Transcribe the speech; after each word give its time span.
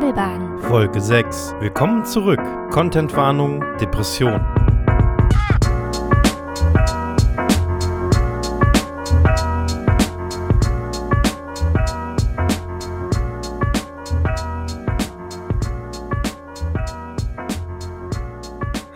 Bubblebaden. 0.00 0.58
Folge 0.60 0.98
6. 0.98 1.54
Willkommen 1.60 2.06
zurück. 2.06 2.40
Contentwarnung, 2.70 3.62
Depression. 3.78 4.40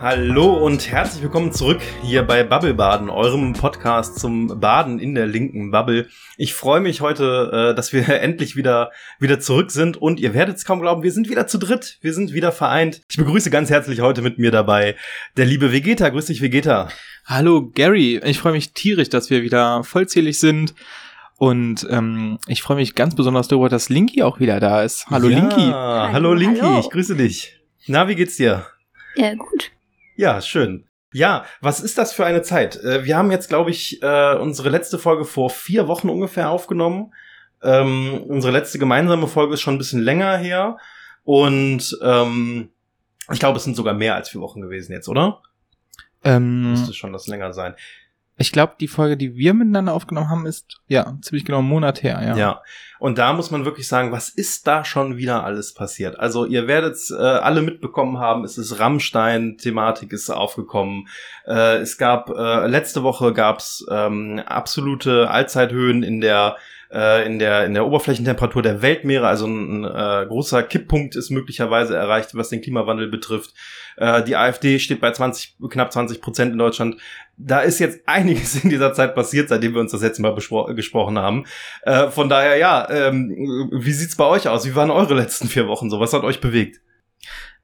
Hallo 0.05 0.53
und 0.63 0.91
herzlich 0.91 1.23
willkommen 1.23 1.51
zurück 1.51 1.81
hier 2.03 2.21
bei 2.21 2.43
Bubblebaden, 2.43 3.09
eurem 3.09 3.53
Podcast 3.53 4.19
zum 4.19 4.59
Baden 4.59 4.99
in 4.99 5.15
der 5.15 5.25
linken 5.25 5.71
Bubble. 5.71 6.07
Ich 6.37 6.53
freue 6.53 6.79
mich 6.79 7.01
heute, 7.01 7.71
äh, 7.71 7.75
dass 7.75 7.91
wir 7.91 8.07
endlich 8.21 8.55
wieder 8.55 8.91
wieder 9.19 9.39
zurück 9.39 9.71
sind 9.71 9.97
und 9.97 10.19
ihr 10.19 10.35
werdet 10.35 10.57
es 10.57 10.65
kaum 10.65 10.79
glauben, 10.79 11.01
wir 11.01 11.11
sind 11.11 11.27
wieder 11.27 11.47
zu 11.47 11.57
dritt, 11.57 11.97
wir 12.01 12.13
sind 12.13 12.33
wieder 12.33 12.51
vereint. 12.51 13.01
Ich 13.09 13.17
begrüße 13.17 13.49
ganz 13.49 13.71
herzlich 13.71 14.01
heute 14.01 14.21
mit 14.21 14.37
mir 14.37 14.51
dabei 14.51 14.95
der 15.37 15.47
liebe 15.47 15.71
Vegeta. 15.71 16.09
Grüß 16.09 16.27
dich, 16.27 16.39
Vegeta. 16.39 16.89
Hallo 17.25 17.71
Gary, 17.73 18.21
ich 18.23 18.37
freue 18.37 18.53
mich 18.53 18.73
tierisch, 18.73 19.09
dass 19.09 19.31
wir 19.31 19.41
wieder 19.41 19.83
vollzählig 19.83 20.39
sind. 20.39 20.75
Und 21.37 21.87
ähm, 21.89 22.37
ich 22.45 22.61
freue 22.61 22.77
mich 22.77 22.93
ganz 22.93 23.15
besonders 23.15 23.47
darüber, 23.47 23.69
dass 23.69 23.89
Linky 23.89 24.21
auch 24.21 24.39
wieder 24.39 24.59
da 24.59 24.83
ist. 24.83 25.07
Hallo 25.07 25.29
ja, 25.29 25.39
Linky. 25.39 25.71
Hallo, 25.71 26.13
hallo 26.13 26.33
Linky, 26.35 26.79
ich 26.79 26.91
grüße 26.91 27.15
dich. 27.15 27.59
Na, 27.87 28.07
wie 28.07 28.13
geht's 28.13 28.37
dir? 28.37 28.67
Ja, 29.15 29.33
gut. 29.33 29.71
Ja, 30.15 30.41
schön. 30.41 30.87
Ja, 31.13 31.45
was 31.61 31.79
ist 31.79 31.97
das 31.97 32.11
für 32.13 32.25
eine 32.25 32.41
Zeit? 32.41 32.75
Äh, 32.77 33.05
Wir 33.05 33.17
haben 33.17 33.31
jetzt, 33.31 33.47
glaube 33.47 33.71
ich, 33.71 34.01
äh, 34.03 34.35
unsere 34.35 34.69
letzte 34.69 34.99
Folge 34.99 35.25
vor 35.25 35.49
vier 35.49 35.87
Wochen 35.87 36.09
ungefähr 36.09 36.49
aufgenommen. 36.49 37.13
Ähm, 37.63 38.21
unsere 38.27 38.51
letzte 38.51 38.79
gemeinsame 38.79 39.27
Folge 39.27 39.53
ist 39.53 39.61
schon 39.61 39.75
ein 39.75 39.79
bisschen 39.79 40.01
länger 40.01 40.37
her. 40.37 40.77
Und 41.23 41.97
ähm, 42.01 42.69
ich 43.31 43.39
glaube, 43.39 43.57
es 43.57 43.63
sind 43.63 43.75
sogar 43.75 43.93
mehr 43.93 44.15
als 44.15 44.29
vier 44.29 44.41
Wochen 44.41 44.61
gewesen 44.61 44.91
jetzt, 44.91 45.07
oder? 45.07 45.41
Ähm, 46.23 46.71
Müsste 46.71 46.93
schon 46.93 47.13
das 47.13 47.27
länger 47.27 47.53
sein. 47.53 47.75
Ich 48.37 48.51
glaube, 48.51 48.73
die 48.79 48.89
Folge, 48.89 49.15
die 49.15 49.35
wir 49.35 49.53
miteinander 49.53 49.93
aufgenommen 49.93 50.29
haben, 50.29 50.45
ist 50.45 50.81
ja 50.87 51.17
ziemlich 51.21 51.45
genau 51.45 51.59
einen 51.59 51.69
Monat 51.69 52.03
her. 52.03 52.21
Ja. 52.21 52.35
Ja. 52.35 52.61
Und 52.99 53.17
da 53.17 53.31
muss 53.33 53.51
man 53.51 53.63
wirklich 53.65 53.87
sagen, 53.87 54.11
was 54.11 54.29
ist 54.29 54.67
da 54.67 54.83
schon 54.83 55.15
wieder 55.15 55.43
alles 55.45 55.73
passiert? 55.73 56.19
Also 56.19 56.45
ihr 56.45 56.67
werdet 56.67 56.97
äh, 57.11 57.21
alle 57.21 57.61
mitbekommen 57.61 58.19
haben, 58.19 58.43
es 58.43 58.57
ist 58.57 58.79
Rammstein-Thematik 58.79 60.11
ist 60.11 60.29
aufgekommen. 60.29 61.07
Äh, 61.45 61.77
es 61.77 61.97
gab 61.97 62.29
äh, 62.29 62.67
letzte 62.67 63.03
Woche 63.03 63.31
gab's 63.31 63.85
ähm, 63.89 64.41
absolute 64.45 65.29
Allzeithöhen 65.29 66.03
in 66.03 66.19
der 66.19 66.57
äh, 66.91 67.25
in 67.25 67.39
der 67.39 67.65
in 67.65 67.73
der 67.73 67.85
Oberflächentemperatur 67.85 68.61
der 68.61 68.81
Weltmeere, 68.81 69.27
also 69.27 69.47
ein, 69.47 69.83
äh, 69.83 70.25
großer 70.27 70.63
Kipppunkt 70.63 71.15
ist 71.15 71.29
möglicherweise 71.29 71.95
erreicht, 71.95 72.35
was 72.35 72.49
den 72.49 72.61
Klimawandel 72.61 73.07
betrifft. 73.07 73.53
Äh, 73.97 74.23
die 74.23 74.35
AfD 74.35 74.79
steht 74.79 75.01
bei 75.01 75.11
20 75.11 75.57
knapp 75.69 75.91
20 75.91 76.21
Prozent 76.21 76.51
in 76.51 76.57
Deutschland. 76.57 76.97
Da 77.37 77.59
ist 77.59 77.79
jetzt 77.79 78.01
einiges 78.07 78.63
in 78.63 78.69
dieser 78.69 78.93
Zeit 78.93 79.15
passiert, 79.15 79.49
seitdem 79.49 79.73
wir 79.73 79.81
uns 79.81 79.91
das 79.91 80.01
letzte 80.01 80.21
Mal 80.21 80.35
gesprochen 80.35 81.17
haben. 81.17 81.45
Äh, 81.83 82.09
von 82.09 82.29
daher, 82.29 82.57
ja, 82.57 82.89
ähm, 82.89 83.69
wie 83.71 83.93
sieht's 83.93 84.15
bei 84.15 84.25
euch 84.25 84.47
aus? 84.47 84.65
Wie 84.65 84.75
waren 84.75 84.91
eure 84.91 85.13
letzten 85.13 85.47
vier 85.47 85.67
Wochen 85.67 85.89
so? 85.89 85.99
Was 85.99 86.13
hat 86.13 86.23
euch 86.23 86.41
bewegt? 86.41 86.81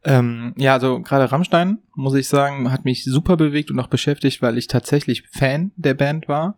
Ähm, 0.03 0.53
ja, 0.57 0.73
also 0.73 0.99
gerade 1.01 1.31
Rammstein, 1.31 1.79
muss 1.95 2.15
ich 2.15 2.27
sagen, 2.27 2.71
hat 2.71 2.85
mich 2.85 3.03
super 3.03 3.37
bewegt 3.37 3.69
und 3.69 3.79
auch 3.79 3.87
beschäftigt, 3.87 4.41
weil 4.41 4.57
ich 4.57 4.67
tatsächlich 4.67 5.23
Fan 5.29 5.71
der 5.75 5.93
Band 5.93 6.27
war. 6.27 6.57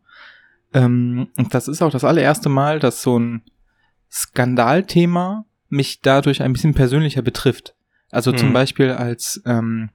Ähm, 0.73 1.27
und 1.37 1.53
das 1.53 1.67
ist 1.67 1.81
auch 1.81 1.91
das 1.91 2.03
allererste 2.03 2.49
Mal, 2.49 2.79
dass 2.79 3.01
so 3.01 3.19
ein 3.19 3.43
Skandalthema 4.11 5.45
mich 5.69 6.01
dadurch 6.01 6.41
ein 6.41 6.53
bisschen 6.53 6.73
persönlicher 6.73 7.21
betrifft. 7.21 7.75
Also 8.11 8.31
zum 8.31 8.49
Mhm. 8.49 8.53
Beispiel 8.53 8.89
als 8.91 9.41
ähm, 9.45 9.89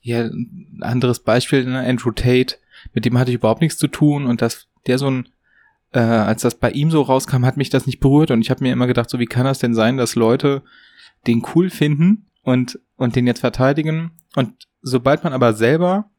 ja, 0.00 0.24
ein 0.24 0.78
anderes 0.82 1.20
Beispiel, 1.20 1.64
ne, 1.64 1.80
Andrew 1.80 2.10
Tate, 2.10 2.56
mit 2.92 3.06
dem 3.06 3.16
hatte 3.18 3.30
ich 3.30 3.36
überhaupt 3.36 3.62
nichts 3.62 3.78
zu 3.78 3.88
tun 3.88 4.26
und 4.26 4.42
dass 4.42 4.68
der 4.86 4.98
so 4.98 5.10
ein 5.10 5.28
äh, 5.92 6.00
als 6.00 6.42
das 6.42 6.56
bei 6.56 6.72
ihm 6.72 6.90
so 6.90 7.02
rauskam, 7.02 7.44
hat 7.44 7.56
mich 7.56 7.70
das 7.70 7.86
nicht 7.86 8.00
berührt 8.00 8.32
und 8.32 8.40
ich 8.40 8.50
habe 8.50 8.64
mir 8.64 8.72
immer 8.72 8.88
gedacht, 8.88 9.08
so 9.08 9.20
wie 9.20 9.26
kann 9.26 9.44
das 9.44 9.60
denn 9.60 9.74
sein, 9.74 9.96
dass 9.96 10.16
Leute 10.16 10.62
den 11.26 11.42
cool 11.54 11.70
finden 11.70 12.26
und 12.42 12.80
und 12.96 13.16
den 13.16 13.26
jetzt 13.26 13.40
verteidigen 13.40 14.10
und 14.34 14.68
sobald 14.82 15.24
man 15.24 15.32
aber 15.32 15.54
selber 15.54 16.10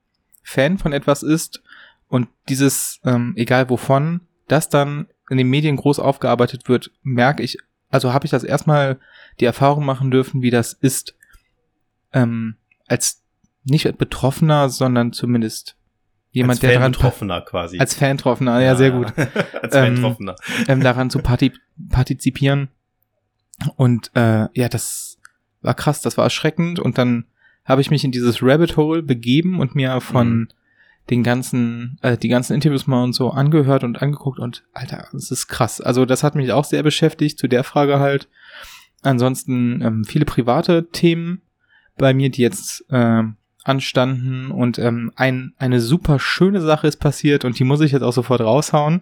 Fan 0.43 0.77
von 0.77 0.93
etwas 0.93 1.23
ist 1.23 1.61
und 2.09 2.27
dieses 2.49 2.99
ähm, 3.03 3.33
egal 3.35 3.69
wovon, 3.69 4.21
das 4.47 4.69
dann 4.69 5.07
in 5.29 5.37
den 5.37 5.49
Medien 5.49 5.75
groß 5.75 5.99
aufgearbeitet 5.99 6.69
wird, 6.69 6.91
merke 7.03 7.41
ich, 7.43 7.57
also 7.89 8.13
habe 8.13 8.25
ich 8.25 8.31
das 8.31 8.43
erstmal 8.43 8.99
die 9.39 9.45
Erfahrung 9.45 9.85
machen 9.85 10.11
dürfen, 10.11 10.41
wie 10.41 10.51
das 10.51 10.73
ist, 10.73 11.15
ähm, 12.13 12.55
als 12.87 13.23
nicht 13.63 13.97
Betroffener, 13.97 14.69
sondern 14.69 15.13
zumindest 15.13 15.75
jemand, 16.31 16.51
als 16.51 16.59
der 16.59 16.73
daran 16.73 16.93
Fan-Betroffener 16.93 17.41
quasi. 17.41 17.79
als 17.79 17.95
Fan-Troffener, 17.95 18.61
ja, 18.61 18.75
sehr 18.75 18.91
gut, 18.91 19.07
als 19.61 19.73
Ähm, 19.75 19.95
Fan-Betroffener. 19.97 20.35
ähm, 20.67 20.81
daran 20.81 21.09
zu 21.09 21.19
parti 21.19 21.51
partizipieren. 21.89 22.69
Und 23.75 24.11
äh, 24.15 24.47
ja, 24.53 24.69
das 24.69 25.17
war 25.61 25.73
krass, 25.73 26.01
das 26.01 26.17
war 26.17 26.25
erschreckend. 26.25 26.79
Und 26.79 26.97
dann 26.97 27.25
habe 27.63 27.81
ich 27.81 27.89
mich 27.89 28.03
in 28.03 28.11
dieses 28.11 28.43
Rabbit 28.43 28.77
Hole 28.77 29.01
begeben 29.01 29.59
und 29.59 29.73
mir 29.75 29.99
von 30.01 30.39
Mhm. 30.39 30.47
Den 31.09 31.23
ganzen, 31.23 31.97
äh, 32.01 32.17
die 32.17 32.29
ganzen 32.29 32.53
Interviews 32.53 32.87
mal 32.87 33.03
und 33.03 33.13
so 33.13 33.29
angehört 33.29 33.83
und 33.83 34.01
angeguckt 34.01 34.39
und 34.39 34.63
Alter, 34.73 35.07
das 35.11 35.31
ist 35.31 35.47
krass. 35.47 35.81
Also 35.81 36.05
das 36.05 36.23
hat 36.23 36.35
mich 36.35 36.51
auch 36.51 36.65
sehr 36.65 36.83
beschäftigt 36.83 37.37
zu 37.37 37.47
der 37.47 37.63
Frage 37.63 37.99
halt. 37.99 38.27
Ansonsten 39.01 39.81
ähm, 39.81 40.03
viele 40.03 40.25
private 40.25 40.89
Themen 40.91 41.41
bei 41.97 42.13
mir, 42.13 42.29
die 42.29 42.41
jetzt 42.41 42.85
ähm, 42.89 43.37
anstanden 43.63 44.51
und 44.51 44.79
ähm, 44.79 45.11
ein, 45.15 45.53
eine 45.57 45.79
super 45.79 46.19
schöne 46.19 46.61
Sache 46.61 46.87
ist 46.87 46.97
passiert 46.97 47.45
und 47.45 47.57
die 47.59 47.63
muss 47.63 47.81
ich 47.81 47.91
jetzt 47.91 48.03
auch 48.03 48.13
sofort 48.13 48.41
raushauen. 48.41 49.01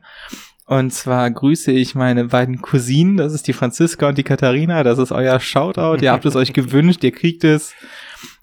Und 0.65 0.91
zwar 0.91 1.29
grüße 1.29 1.71
ich 1.71 1.95
meine 1.95 2.25
beiden 2.25 2.61
Cousinen, 2.61 3.17
das 3.17 3.33
ist 3.33 3.47
die 3.47 3.53
Franziska 3.53 4.07
und 4.07 4.17
die 4.17 4.23
Katharina, 4.23 4.83
das 4.83 4.97
ist 4.97 5.11
euer 5.11 5.39
Shoutout, 5.41 6.01
ihr 6.01 6.11
habt 6.11 6.25
es 6.25 6.37
euch 6.37 6.53
gewünscht, 6.53 7.03
ihr 7.03 7.11
kriegt 7.11 7.43
es. 7.43 7.73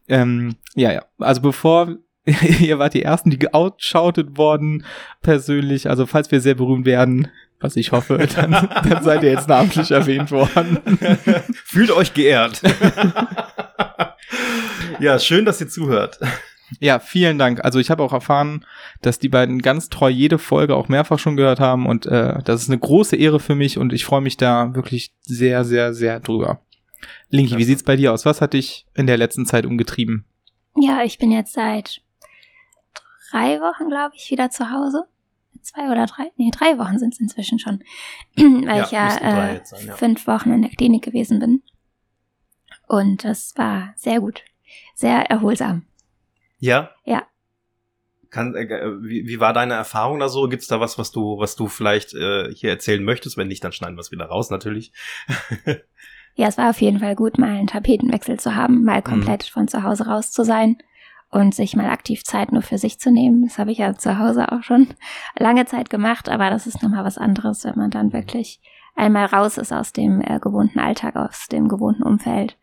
Ähm, 0.09 0.57
ja, 0.75 0.93
ja, 0.93 1.05
also 1.19 1.41
bevor, 1.41 1.97
ihr 2.61 2.79
wart 2.79 2.95
die 2.95 3.03
Ersten, 3.03 3.31
die 3.31 3.39
geoutshoutet 3.39 4.37
worden, 4.37 4.85
persönlich, 5.23 5.89
also 5.89 6.07
falls 6.07 6.31
wir 6.31 6.41
sehr 6.41 6.55
berühmt 6.55 6.87
werden, 6.87 7.29
was 7.61 7.77
ich 7.77 7.93
hoffe, 7.93 8.19
dann, 8.35 8.53
dann 8.53 9.03
seid 9.03 9.23
ihr 9.23 9.31
jetzt 9.31 9.49
namentlich 9.49 9.91
erwähnt 9.91 10.31
worden. 10.31 10.79
Fühlt 11.65 11.91
euch 11.91 12.15
geehrt. 12.15 12.63
ja, 14.99 15.19
schön, 15.19 15.45
dass 15.45 15.61
ihr 15.61 15.69
zuhört. 15.69 16.19
Ja, 16.79 17.01
vielen 17.01 17.39
Dank. 17.39 17.65
Also 17.65 17.81
ich 17.81 17.91
habe 17.91 18.03
auch 18.03 18.13
erfahren, 18.13 18.65
dass 19.03 19.19
die 19.19 19.29
beiden 19.29 19.61
ganz 19.61 19.89
treu 19.89 20.09
jede 20.09 20.39
Folge 20.39 20.77
auch 20.77 20.89
mehrfach 20.89 21.19
schon 21.19 21.37
gehört 21.37 21.59
haben 21.59 21.87
und 21.87 22.07
äh, 22.07 22.41
das 22.45 22.63
ist 22.63 22.69
eine 22.69 22.79
große 22.79 23.17
Ehre 23.17 23.41
für 23.41 23.57
mich 23.57 23.77
und 23.77 23.93
ich 23.93 24.05
freue 24.05 24.21
mich 24.21 24.37
da 24.37 24.75
wirklich 24.75 25.13
sehr, 25.23 25.65
sehr, 25.65 25.95
sehr 25.95 26.21
drüber. 26.21 26.61
Linky, 27.29 27.57
wie 27.57 27.65
sieht's 27.65 27.83
bei 27.83 27.97
dir 27.97 28.13
aus? 28.13 28.25
Was 28.25 28.41
hat 28.41 28.53
dich 28.53 28.87
in 28.95 29.07
der 29.07 29.17
letzten 29.17 29.47
Zeit 29.47 29.67
umgetrieben? 29.67 30.25
Ja, 30.77 31.03
ich 31.03 31.19
bin 31.19 31.33
jetzt 31.33 31.55
seit 31.55 32.03
drei 33.31 33.61
Wochen, 33.61 33.89
glaube 33.89 34.15
ich, 34.17 34.31
wieder 34.31 34.51
zu 34.51 34.71
Hause. 34.71 35.07
Zwei 35.63 35.91
oder 35.91 36.07
drei? 36.07 36.31
Nee, 36.37 36.51
drei 36.51 36.79
Wochen 36.79 36.99
sind 36.99 37.13
es 37.15 37.21
inzwischen 37.21 37.59
schon. 37.59 37.83
Weil 38.37 38.79
Ja, 38.79 38.85
ich 38.85 38.91
ja, 38.91 39.17
äh, 39.17 39.61
sein, 39.65 39.87
ja. 39.87 39.97
fünf 39.97 40.27
Wochen 40.27 40.53
in 40.53 40.63
der 40.63 40.71
Klinik 40.71 41.05
gewesen 41.05 41.39
bin. 41.39 41.63
Und 42.89 43.25
das 43.25 43.53
war 43.57 43.93
sehr 43.97 44.21
gut. 44.21 44.43
Sehr 44.95 45.31
erholsam. 45.31 45.85
Ja? 46.59 46.91
Ja. 47.05 47.25
Kann, 48.31 48.55
äh, 48.55 48.69
wie, 49.03 49.27
wie 49.27 49.41
war 49.41 49.53
deine 49.53 49.75
Erfahrung 49.75 50.21
da 50.21 50.29
so? 50.29 50.49
Gibt's 50.49 50.69
da 50.69 50.81
was, 50.81 50.99
was 50.99 51.11
du, 51.11 51.39
was 51.39 51.57
du 51.57 51.67
vielleicht 51.67 52.15
äh, 52.15 52.53
hier 52.55 52.71
erzählen 52.71 53.03
möchtest? 53.03 53.37
Wenn 53.37 53.49
nicht, 53.49 53.63
dann 53.63 53.73
schneiden 53.73 53.97
wir 53.97 54.01
es 54.01 54.13
wieder 54.13 54.27
raus, 54.27 54.51
natürlich. 54.51 54.93
Ja, 56.37 56.47
es 56.47 56.57
war 56.57 56.71
auf 56.71 56.81
jeden 56.81 57.01
Fall 57.01 57.17
gut, 57.17 57.39
mal 57.39 57.51
einen 57.51 57.67
Tapetenwechsel 57.67 58.39
zu 58.39 58.55
haben, 58.55 58.85
mal 58.85 59.03
komplett 59.03 59.43
von 59.43 59.67
zu 59.67 59.83
Hause 59.83 60.07
raus 60.07 60.31
zu 60.31 60.45
sein 60.45 60.79
und 61.31 61.55
sich 61.55 61.77
mal 61.77 61.91
aktiv 61.91 62.25
Zeit 62.25 62.53
nur 62.53 62.63
für 62.63 62.79
sich 62.79 62.99
zu 62.99 63.11
nehmen. 63.11 63.43
Das 63.43 63.59
habe 63.59 63.71
ich 63.71 63.79
ja 63.79 63.95
zu 63.95 64.19
Hause 64.19 64.51
auch 64.51 64.63
schon 64.63 64.89
lange 65.39 65.65
Zeit 65.67 65.91
gemacht, 65.91 66.29
aber 66.29 66.51
das 66.51 66.67
ist 66.67 66.83
nochmal 66.83 67.05
was 67.05 67.19
anderes, 67.19 67.65
wenn 67.65 67.77
man 67.77 67.91
dann 67.91 68.13
wirklich 68.13 68.61
einmal 68.97 69.27
raus 69.27 69.57
ist 69.57 69.73
aus 69.73 69.93
dem 69.93 70.21
äh, 70.21 70.41
gewohnten 70.41 70.79
Alltag, 70.79 71.17
aus 71.17 71.47
dem 71.49 71.69
gewohnten 71.69 72.03
Umfeld 72.03 72.57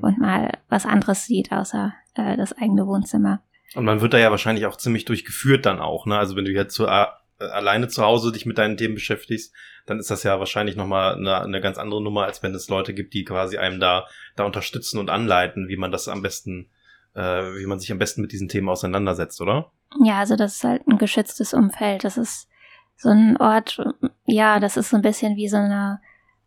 und 0.00 0.18
mal 0.18 0.52
was 0.68 0.86
anderes 0.86 1.24
sieht, 1.26 1.52
außer 1.52 1.94
äh, 2.14 2.36
das 2.36 2.52
eigene 2.56 2.86
Wohnzimmer. 2.86 3.42
Und 3.74 3.84
man 3.84 4.00
wird 4.00 4.14
da 4.14 4.18
ja 4.18 4.30
wahrscheinlich 4.30 4.66
auch 4.66 4.76
ziemlich 4.76 5.04
durchgeführt 5.04 5.66
dann 5.66 5.80
auch, 5.80 6.06
ne? 6.06 6.16
Also 6.16 6.36
wenn 6.36 6.44
du 6.44 6.52
jetzt 6.52 6.74
zu, 6.74 6.86
äh, 6.86 7.06
alleine 7.38 7.88
zu 7.88 8.02
Hause 8.02 8.30
dich 8.30 8.46
mit 8.46 8.58
deinen 8.58 8.76
Themen 8.76 8.94
beschäftigst, 8.94 9.52
dann 9.86 9.98
ist 9.98 10.10
das 10.10 10.22
ja 10.22 10.38
wahrscheinlich 10.38 10.76
nochmal 10.76 11.16
eine, 11.16 11.40
eine 11.40 11.60
ganz 11.60 11.78
andere 11.78 12.02
Nummer, 12.02 12.24
als 12.24 12.42
wenn 12.42 12.54
es 12.54 12.68
Leute 12.68 12.94
gibt, 12.94 13.14
die 13.14 13.24
quasi 13.24 13.58
einem 13.58 13.80
da, 13.80 14.06
da 14.36 14.44
unterstützen 14.44 14.98
und 14.98 15.10
anleiten, 15.10 15.68
wie 15.68 15.76
man 15.76 15.90
das 15.90 16.08
am 16.08 16.22
besten, 16.22 16.70
äh, 17.14 17.20
wie 17.20 17.66
man 17.66 17.78
sich 17.78 17.90
am 17.92 17.98
besten 17.98 18.20
mit 18.20 18.32
diesen 18.32 18.48
Themen 18.48 18.68
auseinandersetzt, 18.68 19.40
oder? 19.40 19.70
Ja, 20.02 20.18
also 20.18 20.36
das 20.36 20.56
ist 20.56 20.64
halt 20.64 20.86
ein 20.86 20.98
geschütztes 20.98 21.54
Umfeld. 21.54 22.04
Das 22.04 22.16
ist 22.16 22.48
so 22.96 23.10
ein 23.10 23.36
Ort, 23.36 23.82
ja, 24.24 24.60
das 24.60 24.76
ist 24.76 24.90
so 24.90 24.96
ein 24.96 25.02
bisschen 25.02 25.36
wie 25.36 25.48
so 25.48 25.56
eine 25.56 26.00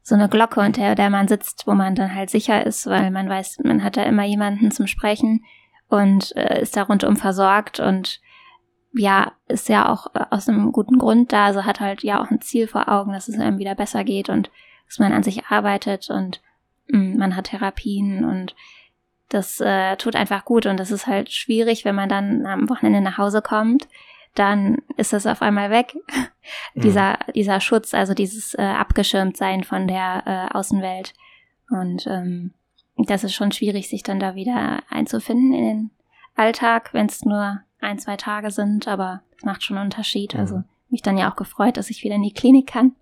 so 0.08 0.16
eine 0.16 0.30
Glocke, 0.30 0.62
unter 0.62 0.96
der 0.96 1.10
man 1.10 1.28
sitzt, 1.28 1.68
wo 1.68 1.74
man 1.74 1.94
dann 1.94 2.16
halt 2.16 2.30
sicher 2.30 2.66
ist, 2.66 2.88
weil 2.88 3.12
man 3.12 3.28
weiß, 3.28 3.58
man 3.66 3.84
hat 3.84 3.98
da 3.98 4.04
immer 4.04 4.24
jemanden 4.24 4.72
zum 4.72 4.88
Sprechen 4.88 5.44
und 5.90 6.34
äh, 6.38 6.62
ist 6.62 6.78
da 6.78 6.84
rundum 6.84 7.18
versorgt 7.18 7.82
und 7.82 8.22
ja, 8.94 9.34
ist 9.50 9.68
ja 9.68 9.92
auch 9.92 10.16
äh, 10.16 10.24
aus 10.30 10.48
einem 10.48 10.72
guten 10.72 10.98
Grund 10.98 11.34
da, 11.34 11.48
also 11.48 11.66
hat 11.66 11.82
halt 11.82 12.04
ja 12.04 12.22
auch 12.22 12.32
ein 12.32 12.40
Ziel 12.40 12.68
vor 12.68 12.88
Augen, 12.88 13.12
dass 13.12 13.28
es 13.28 13.38
einem 13.38 13.58
wieder 13.58 13.76
besser 13.76 14.06
geht 14.06 14.30
und 14.30 14.50
dass 14.88 14.98
man 14.98 15.12
an 15.12 15.24
sich 15.24 15.48
arbeitet 15.48 16.10
und 16.10 16.42
mh, 16.88 17.00
mm, 17.00 17.18
man 17.18 17.36
hat 17.36 17.48
Therapien 17.48 18.24
und 18.24 18.56
das 19.30 19.60
äh, 19.60 19.98
tut 19.98 20.16
einfach 20.16 20.46
gut 20.46 20.66
und 20.66 20.78
das 20.78 20.92
ist 20.92 21.08
halt 21.08 21.32
schwierig, 21.32 21.86
wenn 21.86 21.96
man 21.96 22.10
dann 22.10 22.46
am 22.46 22.70
Wochenende 22.70 23.02
nach 23.02 23.18
Hause 23.18 23.42
kommt, 23.42 23.88
dann 24.36 24.78
ist 24.96 25.14
das 25.14 25.26
auf 25.26 25.42
einmal 25.42 25.70
weg. 25.70 25.96
Mhm. 26.76 26.82
dieser, 26.82 27.20
dieser 27.36 27.60
Schutz, 27.60 27.94
also 27.94 28.14
dieses 28.14 28.54
äh, 28.54 28.62
Abgeschirmtsein 28.62 29.66
von 29.66 29.86
der 29.86 30.24
äh, 30.26 30.56
Außenwelt. 30.56 31.14
Und 31.70 32.08
ähm, 32.08 32.54
das 32.96 33.26
ist 33.26 33.34
schon 33.34 33.52
schwierig, 33.52 33.90
sich 33.90 34.02
dann 34.02 34.22
da 34.22 34.34
wieder 34.36 34.82
einzufinden 34.90 35.54
in 35.54 35.66
den 35.66 35.92
Alltag, 36.38 36.94
wenn 36.94 37.08
es 37.08 37.26
nur 37.26 37.60
ein, 37.82 38.00
zwei 38.00 38.16
Tage 38.16 38.52
sind, 38.52 38.88
aber 38.88 39.24
es 39.38 39.44
macht 39.44 39.62
schon 39.62 39.78
einen 39.78 39.88
Unterschied. 39.88 40.36
Mhm. 40.36 40.40
Also 40.40 40.64
mich 40.90 41.02
dann 41.02 41.18
ja 41.18 41.30
auch 41.30 41.36
gefreut, 41.36 41.76
dass 41.76 41.90
ich 41.90 42.04
wieder 42.04 42.16
in 42.16 42.24
die 42.24 42.34
Klinik 42.34 42.68
kann. 42.68 42.96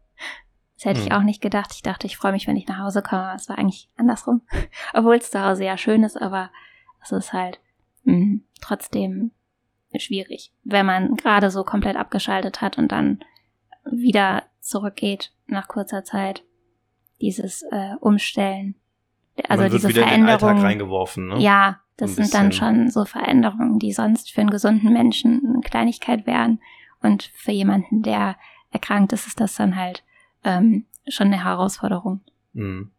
Das 0.76 0.86
hätte 0.86 1.00
mhm. 1.00 1.08
ich 1.08 1.14
auch 1.14 1.24
nicht 1.24 1.42
gedacht. 1.42 1.72
Ich 1.74 1.82
dachte, 1.82 2.08
ich 2.08 2.18
freue 2.18 2.34
mich, 2.34 2.48
wenn 2.48 2.58
ich 2.58 2.68
nach 2.68 2.80
Hause 2.80 3.02
komme. 3.02 3.34
Es 3.36 3.50
war 3.50 3.58
eigentlich 3.58 3.90
andersrum. 3.98 4.42
Obwohl 4.94 5.16
es 5.16 5.32
zu 5.32 5.44
Hause 5.44 5.66
ja 5.66 5.78
schön 5.78 6.04
ist, 6.04 6.22
aber 6.22 6.50
es 7.02 7.12
ist 7.12 7.34
halt 7.34 7.60
mh, 8.04 8.40
trotzdem 8.62 9.32
schwierig, 9.98 10.52
wenn 10.64 10.86
man 10.86 11.16
gerade 11.16 11.50
so 11.50 11.64
komplett 11.64 11.96
abgeschaltet 11.96 12.62
hat 12.62 12.78
und 12.78 12.92
dann 12.92 13.24
wieder 13.90 14.44
zurückgeht 14.60 15.32
nach 15.48 15.68
kurzer 15.68 16.04
Zeit. 16.04 16.44
Dieses 17.22 17.62
äh, 17.72 17.96
Umstellen. 18.02 18.76
Also 19.48 19.64
man 19.64 19.72
diese 19.72 19.90
Veränderungen. 19.90 20.62
reingeworfen, 20.62 21.28
ne? 21.28 21.40
Ja, 21.40 21.80
das 21.96 22.16
sind 22.16 22.34
dann 22.34 22.52
schon 22.52 22.90
so 22.90 23.06
Veränderungen, 23.06 23.80
die 23.80 23.94
sonst 23.94 24.32
für 24.32 24.42
einen 24.42 24.50
gesunden 24.50 24.92
Menschen 24.92 25.42
eine 25.46 25.62
Kleinigkeit 25.62 26.28
wären. 26.28 26.60
Und 27.02 27.32
für 27.34 27.52
jemanden, 27.52 28.02
der 28.02 28.36
erkrankt 28.72 29.14
ist, 29.14 29.28
ist 29.28 29.40
das 29.40 29.56
dann 29.56 29.78
halt 29.78 30.04
ähm, 30.46 30.86
schon 31.08 31.28
eine 31.28 31.44
Herausforderung. 31.44 32.22
Mhm. 32.54 32.92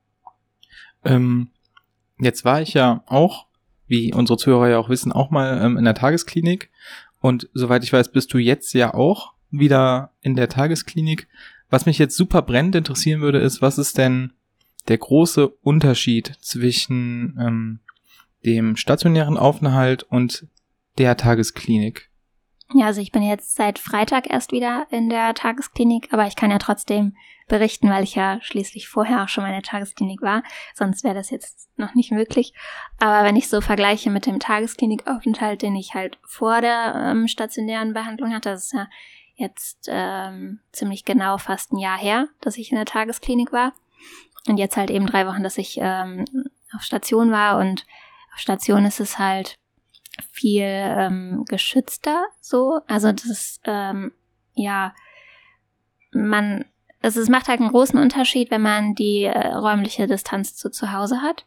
Ähm, 1.05 1.51
jetzt 2.19 2.45
war 2.45 2.61
ich 2.61 2.75
ja 2.75 3.03
auch, 3.07 3.47
wie 3.87 4.13
unsere 4.13 4.37
Zuhörer 4.37 4.69
ja 4.69 4.79
auch 4.79 4.89
wissen, 4.89 5.13
auch 5.13 5.31
mal 5.31 5.61
ähm, 5.63 5.79
in 5.79 5.85
der 5.85 5.95
Tagesklinik. 5.95 6.71
Und 7.21 7.49
soweit 7.55 7.85
ich 7.85 7.93
weiß, 7.93 8.13
bist 8.13 8.33
du 8.35 8.39
jetzt 8.39 8.75
ja 8.75 8.93
auch 8.93 9.33
wieder 9.51 10.13
in 10.21 10.35
der 10.35 10.49
Tagesklinik. 10.49 11.29
Was 11.71 11.87
mich 11.87 11.99
jetzt 11.99 12.17
super 12.17 12.43
brennend 12.43 12.75
interessieren 12.75 13.21
würde, 13.21 13.39
ist, 13.39 13.63
was 13.63 13.79
ist 13.79 13.99
denn 13.99 14.33
der 14.89 14.99
große 14.99 15.49
Unterschied 15.49 16.37
zwischen 16.41 17.37
ähm, 17.41 17.81
dem 18.45 18.77
stationären 18.77 19.37
Aufenthalt 19.37 20.05
und 20.05 20.47
der 20.99 21.17
Tagesklinik? 21.17 22.11
Ja, 22.75 22.87
also 22.87 23.01
ich 23.01 23.13
bin 23.13 23.23
jetzt 23.23 23.55
seit 23.55 23.79
Freitag 23.79 24.29
erst 24.29 24.51
wieder 24.51 24.87
in 24.91 25.09
der 25.09 25.35
Tagesklinik, 25.35 26.09
aber 26.13 26.27
ich 26.27 26.35
kann 26.35 26.51
ja 26.51 26.59
trotzdem 26.59 27.17
berichten, 27.49 27.89
weil 27.91 28.03
ich 28.03 28.17
ja 28.17 28.41
schließlich 28.43 28.89
vorher 28.89 29.23
auch 29.23 29.29
schon 29.29 29.43
mal 29.43 29.51
in 29.51 29.55
der 29.55 29.63
Tagesklinik 29.63 30.21
war. 30.21 30.43
Sonst 30.75 31.05
wäre 31.05 31.15
das 31.15 31.31
jetzt 31.31 31.69
noch 31.77 31.95
nicht 31.95 32.11
möglich. 32.11 32.53
Aber 32.99 33.25
wenn 33.25 33.37
ich 33.37 33.49
so 33.49 33.61
vergleiche 33.61 34.11
mit 34.11 34.27
dem 34.27 34.41
Tagesklinikaufenthalt, 34.41 35.63
den 35.63 35.77
ich 35.77 35.95
halt 35.95 36.19
vor 36.25 36.61
der 36.61 36.95
ähm, 36.97 37.29
stationären 37.29 37.93
Behandlung 37.93 38.35
hatte, 38.35 38.51
das 38.51 38.65
ist 38.65 38.73
ja 38.73 38.89
jetzt 39.37 39.87
ähm, 39.89 40.61
ziemlich 40.73 41.05
genau 41.05 41.39
fast 41.39 41.73
ein 41.73 41.79
Jahr 41.79 41.99
her, 41.99 42.29
dass 42.41 42.57
ich 42.57 42.73
in 42.73 42.77
der 42.77 42.87
Tagesklinik 42.87 43.53
war. 43.53 43.75
Und 44.49 44.59
jetzt 44.59 44.77
halt 44.77 44.91
eben 44.91 45.07
drei 45.07 45.27
Wochen, 45.27 45.43
dass 45.43 45.59
ich 45.59 45.79
ähm, 45.81 46.25
auf 46.75 46.83
Station 46.83 47.31
war. 47.31 47.59
Und 47.59 47.87
auf 48.35 48.41
Station 48.41 48.85
ist 48.87 48.99
es 48.99 49.19
halt 49.19 49.57
viel 50.33 50.65
ähm, 50.65 51.45
geschützter 51.49 52.25
so. 52.41 52.81
Also 52.87 53.13
das 53.13 53.61
ähm, 53.65 54.13
ja, 54.57 54.95
man, 56.13 56.65
also 57.03 57.21
es 57.21 57.29
macht 57.29 57.49
halt 57.49 57.61
einen 57.61 57.71
großen 57.71 57.99
Unterschied, 57.99 58.51
wenn 58.51 58.63
man 58.63 58.95
die 58.95 59.25
äh, 59.25 59.49
räumliche 59.55 60.07
Distanz 60.07 60.57
zu 60.57 60.71
zu 60.71 60.93
Hause 60.93 61.23
hat. 61.23 61.47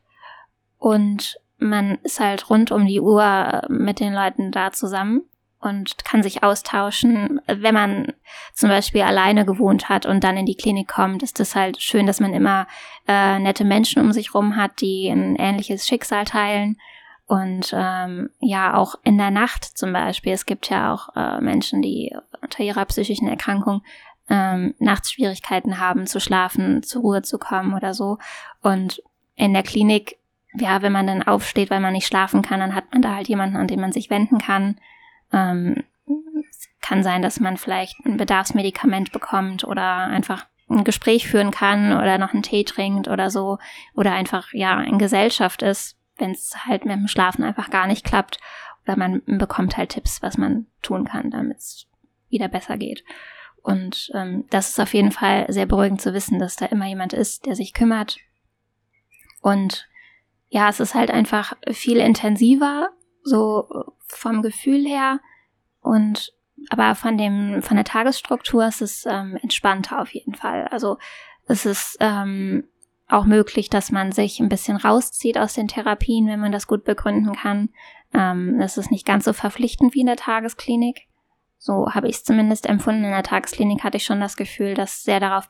Und 0.77 1.37
man 1.57 1.97
ist 2.03 2.19
halt 2.19 2.49
rund 2.49 2.71
um 2.71 2.85
die 2.85 3.01
Uhr 3.01 3.23
äh, 3.23 3.71
mit 3.71 3.99
den 3.99 4.13
Leuten 4.13 4.51
da 4.51 4.71
zusammen 4.71 5.23
und 5.59 6.05
kann 6.05 6.23
sich 6.23 6.43
austauschen. 6.43 7.41
Wenn 7.47 7.73
man 7.73 8.13
zum 8.53 8.69
Beispiel 8.69 9.01
alleine 9.01 9.45
gewohnt 9.45 9.89
hat 9.89 10.05
und 10.05 10.23
dann 10.23 10.37
in 10.37 10.45
die 10.45 10.55
Klinik 10.55 10.87
kommt, 10.87 11.21
ist 11.21 11.39
es 11.41 11.55
halt 11.55 11.81
schön, 11.81 12.05
dass 12.05 12.21
man 12.21 12.33
immer 12.33 12.65
äh, 13.07 13.39
nette 13.39 13.65
Menschen 13.65 14.01
um 14.01 14.13
sich 14.13 14.33
rum 14.33 14.55
hat, 14.55 14.79
die 14.79 15.09
ein 15.09 15.35
ähnliches 15.35 15.85
Schicksal 15.85 16.23
teilen 16.23 16.77
und 17.29 17.75
ähm, 17.77 18.31
ja, 18.39 18.73
auch 18.73 18.95
in 19.03 19.19
der 19.19 19.29
Nacht 19.29 19.63
zum 19.63 19.93
Beispiel. 19.93 20.33
Es 20.33 20.47
gibt 20.47 20.67
ja 20.71 20.91
auch 20.91 21.15
äh, 21.15 21.39
Menschen, 21.39 21.83
die 21.83 22.17
unter 22.41 22.63
ihrer 22.63 22.83
psychischen 22.85 23.27
Erkrankung 23.27 23.83
ähm, 24.31 24.73
nachts 24.79 25.11
Schwierigkeiten 25.11 25.77
haben 25.77 26.07
zu 26.07 26.19
schlafen, 26.19 26.81
zur 26.81 27.03
Ruhe 27.03 27.21
zu 27.21 27.37
kommen 27.37 27.75
oder 27.75 27.93
so. 27.93 28.17
Und 28.63 29.03
in 29.35 29.53
der 29.53 29.61
Klinik, 29.61 30.17
ja, 30.55 30.81
wenn 30.81 30.91
man 30.91 31.05
dann 31.05 31.21
aufsteht, 31.21 31.69
weil 31.69 31.81
man 31.81 31.93
nicht 31.93 32.07
schlafen 32.07 32.41
kann, 32.41 32.61
dann 32.61 32.73
hat 32.73 32.85
man 32.91 33.03
da 33.03 33.13
halt 33.13 33.27
jemanden, 33.27 33.57
an 33.57 33.67
den 33.67 33.79
man 33.79 33.91
sich 33.91 34.09
wenden 34.09 34.39
kann. 34.39 34.79
Ähm, 35.31 35.83
kann 36.81 37.03
sein, 37.03 37.21
dass 37.21 37.39
man 37.39 37.57
vielleicht 37.57 38.03
ein 38.07 38.17
Bedarfsmedikament 38.17 39.11
bekommt 39.11 39.65
oder 39.65 39.83
einfach 40.07 40.47
ein 40.67 40.83
Gespräch 40.83 41.27
führen 41.27 41.51
kann 41.51 41.93
oder 41.95 42.17
noch 42.17 42.33
einen 42.33 42.41
Tee 42.41 42.63
trinkt 42.63 43.07
oder 43.07 43.29
so 43.29 43.59
oder 43.93 44.13
einfach 44.13 44.51
ja 44.51 44.81
in 44.81 44.97
Gesellschaft 44.97 45.61
ist 45.61 45.98
wenn 46.19 46.31
es 46.31 46.65
halt 46.65 46.85
mit 46.85 46.95
dem 46.95 47.07
Schlafen 47.07 47.43
einfach 47.43 47.69
gar 47.69 47.87
nicht 47.87 48.05
klappt. 48.05 48.39
Oder 48.85 48.97
man 48.97 49.21
bekommt 49.25 49.77
halt 49.77 49.89
Tipps, 49.89 50.21
was 50.21 50.37
man 50.37 50.67
tun 50.81 51.05
kann, 51.05 51.31
damit 51.31 51.57
es 51.57 51.87
wieder 52.29 52.47
besser 52.47 52.77
geht. 52.77 53.03
Und 53.61 54.11
ähm, 54.13 54.45
das 54.49 54.69
ist 54.69 54.79
auf 54.79 54.93
jeden 54.93 55.11
Fall 55.11 55.45
sehr 55.49 55.65
beruhigend 55.65 56.01
zu 56.01 56.13
wissen, 56.13 56.39
dass 56.39 56.55
da 56.55 56.65
immer 56.67 56.87
jemand 56.87 57.13
ist, 57.13 57.45
der 57.45 57.55
sich 57.55 57.73
kümmert. 57.73 58.17
Und 59.41 59.87
ja, 60.47 60.69
es 60.69 60.79
ist 60.79 60.95
halt 60.95 61.11
einfach 61.11 61.53
viel 61.71 61.97
intensiver, 61.97 62.89
so 63.23 63.93
vom 64.07 64.41
Gefühl 64.41 64.85
her. 64.85 65.19
Und 65.81 66.33
aber 66.69 66.95
von 66.95 67.17
dem, 67.17 67.61
von 67.61 67.77
der 67.77 67.85
Tagesstruktur 67.85 68.67
ist 68.67 68.81
es 68.81 69.05
ähm, 69.05 69.37
entspannter 69.41 70.01
auf 70.01 70.13
jeden 70.13 70.35
Fall. 70.35 70.67
Also 70.67 70.97
es 71.45 71.65
ist 71.65 71.97
ähm, 71.99 72.67
auch 73.09 73.25
möglich, 73.25 73.69
dass 73.69 73.91
man 73.91 74.11
sich 74.11 74.39
ein 74.39 74.49
bisschen 74.49 74.77
rauszieht 74.77 75.37
aus 75.37 75.53
den 75.53 75.67
Therapien, 75.67 76.27
wenn 76.27 76.39
man 76.39 76.51
das 76.51 76.67
gut 76.67 76.83
begründen 76.83 77.33
kann. 77.33 77.69
Ähm, 78.13 78.57
das 78.59 78.77
ist 78.77 78.91
nicht 78.91 79.05
ganz 79.05 79.25
so 79.25 79.33
verpflichtend 79.33 79.95
wie 79.95 80.01
in 80.01 80.05
der 80.05 80.15
Tagesklinik. 80.15 81.07
So 81.57 81.91
habe 81.91 82.07
ich 82.07 82.17
es 82.17 82.23
zumindest 82.23 82.67
empfunden. 82.67 83.03
In 83.03 83.11
der 83.11 83.23
Tagesklinik 83.23 83.83
hatte 83.83 83.97
ich 83.97 84.05
schon 84.05 84.19
das 84.19 84.37
Gefühl, 84.37 84.75
dass 84.75 85.03
sehr 85.03 85.19
darauf, 85.19 85.49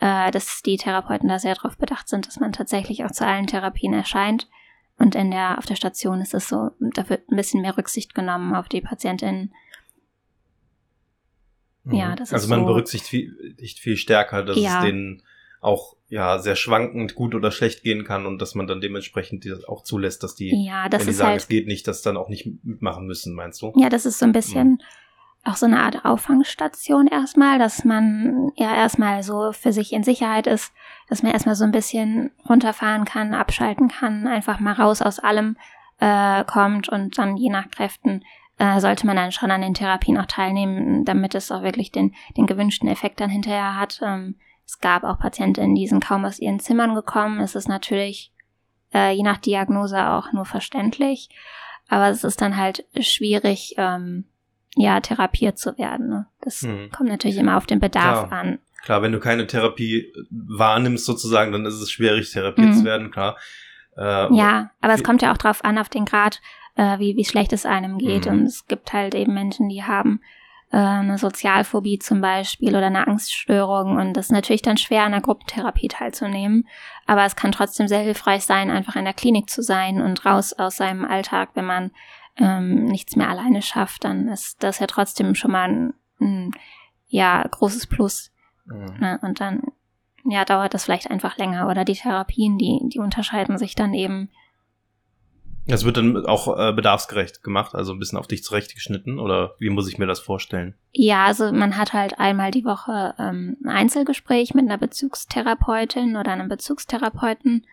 äh, 0.00 0.30
dass 0.30 0.62
die 0.62 0.78
Therapeuten 0.78 1.28
da 1.28 1.38
sehr 1.38 1.54
darauf 1.54 1.76
bedacht 1.76 2.08
sind, 2.08 2.26
dass 2.26 2.40
man 2.40 2.52
tatsächlich 2.52 3.04
auch 3.04 3.10
zu 3.10 3.26
allen 3.26 3.46
Therapien 3.46 3.92
erscheint. 3.92 4.48
Und 4.96 5.14
in 5.14 5.30
der, 5.30 5.58
auf 5.58 5.66
der 5.66 5.76
Station 5.76 6.20
ist 6.20 6.34
es 6.34 6.48
so, 6.48 6.70
da 6.80 7.08
wird 7.08 7.30
ein 7.30 7.36
bisschen 7.36 7.60
mehr 7.60 7.76
Rücksicht 7.76 8.14
genommen 8.14 8.54
auf 8.54 8.68
die 8.68 8.80
PatientInnen. 8.80 9.54
Ja, 11.84 12.10
mhm. 12.10 12.16
das 12.16 12.32
also 12.32 12.44
ist 12.44 12.50
man 12.50 12.60
so, 12.60 12.66
berücksichtigt 12.66 13.08
viel, 13.08 13.54
viel 13.78 13.96
stärker, 13.96 14.42
dass 14.42 14.58
ja. 14.58 14.78
es 14.78 14.84
den 14.84 15.22
auch 15.60 15.97
ja 16.08 16.38
sehr 16.38 16.56
schwankend 16.56 17.14
gut 17.14 17.34
oder 17.34 17.50
schlecht 17.50 17.82
gehen 17.82 18.04
kann 18.04 18.26
und 18.26 18.40
dass 18.40 18.54
man 18.54 18.66
dann 18.66 18.80
dementsprechend 18.80 19.46
auch 19.68 19.82
zulässt, 19.82 20.22
dass 20.22 20.34
die, 20.34 20.66
ja, 20.66 20.88
das 20.88 21.02
wenn 21.02 21.08
die 21.08 21.12
sagen, 21.12 21.30
halt, 21.30 21.40
es 21.42 21.48
geht 21.48 21.66
nicht, 21.66 21.86
das 21.86 22.02
dann 22.02 22.16
auch 22.16 22.28
nicht 22.28 22.48
mitmachen 22.62 23.06
müssen, 23.06 23.34
meinst 23.34 23.60
du? 23.60 23.72
Ja, 23.76 23.88
das 23.88 24.06
ist 24.06 24.18
so 24.18 24.24
ein 24.24 24.32
bisschen 24.32 24.68
mhm. 24.68 24.80
auch 25.44 25.56
so 25.56 25.66
eine 25.66 25.80
Art 25.80 26.04
Auffangstation 26.04 27.06
erstmal, 27.08 27.58
dass 27.58 27.84
man 27.84 28.50
ja 28.56 28.74
erstmal 28.74 29.22
so 29.22 29.52
für 29.52 29.72
sich 29.72 29.92
in 29.92 30.02
Sicherheit 30.02 30.46
ist, 30.46 30.72
dass 31.08 31.22
man 31.22 31.32
erstmal 31.32 31.56
so 31.56 31.64
ein 31.64 31.72
bisschen 31.72 32.30
runterfahren 32.48 33.04
kann, 33.04 33.34
abschalten 33.34 33.88
kann, 33.88 34.26
einfach 34.26 34.60
mal 34.60 34.72
raus 34.72 35.02
aus 35.02 35.18
allem 35.18 35.56
äh, 36.00 36.42
kommt 36.44 36.88
und 36.88 37.18
dann 37.18 37.36
je 37.36 37.50
nach 37.50 37.70
Kräften 37.70 38.24
äh, 38.58 38.80
sollte 38.80 39.06
man 39.06 39.16
dann 39.16 39.32
schon 39.32 39.50
an 39.50 39.60
den 39.60 39.74
Therapien 39.74 40.18
auch 40.18 40.26
teilnehmen, 40.26 41.04
damit 41.04 41.34
es 41.34 41.52
auch 41.52 41.62
wirklich 41.62 41.92
den, 41.92 42.14
den 42.36 42.46
gewünschten 42.46 42.88
Effekt 42.88 43.20
dann 43.20 43.30
hinterher 43.30 43.76
hat. 43.76 44.00
Ähm, 44.02 44.36
es 44.68 44.80
gab 44.80 45.02
auch 45.02 45.18
Patientinnen, 45.18 45.74
die 45.74 45.86
sind 45.86 46.04
kaum 46.04 46.26
aus 46.26 46.38
ihren 46.38 46.60
Zimmern 46.60 46.94
gekommen. 46.94 47.40
Es 47.40 47.54
ist 47.54 47.68
natürlich 47.68 48.32
äh, 48.92 49.14
je 49.14 49.22
nach 49.22 49.38
Diagnose 49.38 50.10
auch 50.10 50.34
nur 50.34 50.44
verständlich, 50.44 51.30
aber 51.88 52.08
es 52.08 52.22
ist 52.22 52.42
dann 52.42 52.58
halt 52.58 52.84
schwierig, 53.00 53.76
ähm, 53.78 54.26
ja, 54.76 55.00
therapiert 55.00 55.58
zu 55.58 55.78
werden. 55.78 56.10
Ne? 56.10 56.26
Das 56.42 56.60
hm. 56.60 56.90
kommt 56.90 57.08
natürlich 57.08 57.38
immer 57.38 57.56
auf 57.56 57.64
den 57.64 57.80
Bedarf 57.80 58.28
klar. 58.28 58.40
an. 58.40 58.58
Klar, 58.84 59.00
wenn 59.00 59.12
du 59.12 59.20
keine 59.20 59.46
Therapie 59.46 60.12
wahrnimmst 60.30 61.06
sozusagen, 61.06 61.50
dann 61.50 61.64
ist 61.64 61.80
es 61.80 61.90
schwierig, 61.90 62.30
therapiert 62.30 62.68
mhm. 62.68 62.74
zu 62.74 62.84
werden, 62.84 63.10
klar. 63.10 63.38
Äh, 63.96 64.34
ja, 64.36 64.70
aber 64.82 64.92
es 64.92 65.02
kommt 65.02 65.22
ja 65.22 65.32
auch 65.32 65.38
drauf 65.38 65.64
an, 65.64 65.78
auf 65.78 65.88
den 65.88 66.04
Grad, 66.04 66.40
äh, 66.76 66.98
wie, 66.98 67.16
wie 67.16 67.24
schlecht 67.24 67.52
es 67.54 67.66
einem 67.66 67.98
geht. 67.98 68.26
Mhm. 68.26 68.32
Und 68.32 68.42
es 68.44 68.66
gibt 68.66 68.92
halt 68.92 69.14
eben 69.14 69.34
Menschen, 69.34 69.68
die 69.68 69.82
haben 69.82 70.20
äh, 70.22 70.37
eine 70.76 71.16
Sozialphobie 71.16 71.98
zum 71.98 72.20
Beispiel 72.20 72.76
oder 72.76 72.86
eine 72.86 73.06
Angststörung 73.06 73.96
und 73.96 74.12
das 74.14 74.26
ist 74.26 74.32
natürlich 74.32 74.62
dann 74.62 74.76
schwer, 74.76 75.04
an 75.04 75.12
der 75.12 75.22
Gruppentherapie 75.22 75.88
teilzunehmen. 75.88 76.68
Aber 77.06 77.24
es 77.24 77.36
kann 77.36 77.52
trotzdem 77.52 77.88
sehr 77.88 78.00
hilfreich 78.00 78.44
sein, 78.44 78.70
einfach 78.70 78.96
in 78.96 79.04
der 79.04 79.14
Klinik 79.14 79.48
zu 79.48 79.62
sein 79.62 80.02
und 80.02 80.26
raus 80.26 80.52
aus 80.52 80.76
seinem 80.76 81.06
Alltag, 81.06 81.50
wenn 81.54 81.64
man 81.64 81.90
ähm, 82.36 82.84
nichts 82.84 83.16
mehr 83.16 83.28
alleine 83.28 83.62
schafft, 83.62 84.04
dann 84.04 84.28
ist 84.28 84.62
das 84.62 84.78
ja 84.78 84.86
trotzdem 84.86 85.34
schon 85.34 85.52
mal 85.52 85.68
ein, 85.68 85.94
ein 86.20 86.50
ja, 87.08 87.42
großes 87.42 87.86
Plus. 87.86 88.30
Mhm. 88.66 88.94
Ne? 89.00 89.18
Und 89.22 89.40
dann 89.40 89.62
ja, 90.24 90.44
dauert 90.44 90.74
das 90.74 90.84
vielleicht 90.84 91.10
einfach 91.10 91.38
länger 91.38 91.68
oder 91.68 91.84
die 91.84 91.94
Therapien, 91.94 92.58
die, 92.58 92.80
die 92.84 92.98
unterscheiden 92.98 93.58
sich 93.58 93.74
dann 93.74 93.94
eben 93.94 94.30
das 95.68 95.84
wird 95.84 95.98
dann 95.98 96.24
auch 96.26 96.58
äh, 96.58 96.72
bedarfsgerecht 96.72 97.42
gemacht, 97.42 97.74
also 97.74 97.92
ein 97.92 97.98
bisschen 97.98 98.18
auf 98.18 98.26
dich 98.26 98.42
zurechtgeschnitten 98.42 99.18
oder 99.18 99.54
wie 99.58 99.70
muss 99.70 99.88
ich 99.88 99.98
mir 99.98 100.06
das 100.06 100.18
vorstellen? 100.18 100.74
Ja, 100.92 101.26
also 101.26 101.52
man 101.52 101.76
hat 101.76 101.92
halt 101.92 102.18
einmal 102.18 102.50
die 102.50 102.64
Woche 102.64 103.14
ähm, 103.18 103.58
ein 103.64 103.70
Einzelgespräch 103.70 104.54
mit 104.54 104.64
einer 104.64 104.78
Bezugstherapeutin 104.78 106.16
oder 106.16 106.32
einem 106.32 106.48
Bezugstherapeuten 106.48 107.66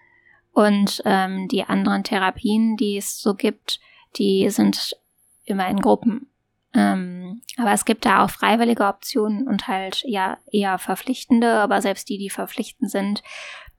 und 0.52 1.02
ähm, 1.06 1.48
die 1.48 1.64
anderen 1.64 2.04
Therapien, 2.04 2.76
die 2.76 2.98
es 2.98 3.20
so 3.20 3.34
gibt, 3.34 3.80
die 4.18 4.50
sind 4.50 4.98
immer 5.46 5.68
in 5.70 5.80
Gruppen. 5.80 6.28
Ähm, 6.74 7.42
aber 7.58 7.72
es 7.72 7.86
gibt 7.86 8.06
da 8.06 8.26
auch 8.26 8.30
freiwillige 8.30 8.86
Optionen 8.86 9.48
und 9.48 9.70
halt 9.70 10.04
ja 10.06 10.38
eher 10.52 10.78
verpflichtende, 10.78 11.50
aber 11.54 11.82
selbst 11.82 12.10
die, 12.10 12.18
die 12.18 12.30
verpflichtend 12.30 12.92
sind, 12.92 13.24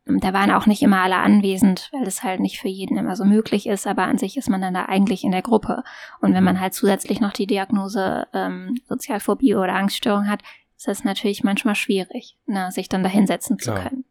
da 0.07 0.33
waren 0.33 0.53
auch 0.53 0.67
nicht 0.67 0.83
immer 0.83 1.01
alle 1.01 1.17
anwesend, 1.17 1.91
weil 1.93 2.07
es 2.07 2.23
halt 2.23 2.41
nicht 2.41 2.61
für 2.61 2.69
jeden 2.69 2.97
immer 2.97 3.17
so 3.17 3.25
möglich 3.25 3.67
ist, 3.67 3.87
aber 3.87 4.05
an 4.05 4.19
sich 4.19 4.37
ist 4.37 4.49
man 4.49 4.61
dann 4.61 4.75
da 4.75 4.85
eigentlich 4.85 5.25
in 5.25 5.33
der 5.33 5.43
Gruppe. 5.43 5.83
Und 6.21 6.33
wenn 6.33 6.45
man 6.45 6.61
halt 6.61 6.75
zusätzlich 6.75 7.21
noch 7.21 7.33
die 7.33 7.49
Diagnose 7.49 8.27
ähm, 8.33 8.77
Sozialphobie 8.89 9.57
oder 9.57 9.75
Angststörung 9.75 10.29
hat, 10.29 10.43
ist 10.77 10.87
das 10.87 11.03
natürlich 11.03 11.43
manchmal 11.43 11.75
schwierig, 11.75 12.39
ne, 12.47 12.71
sich 12.71 12.89
dann 12.89 13.03
da 13.03 13.09
hinsetzen 13.09 13.59
zu 13.59 13.75
können. 13.75 14.05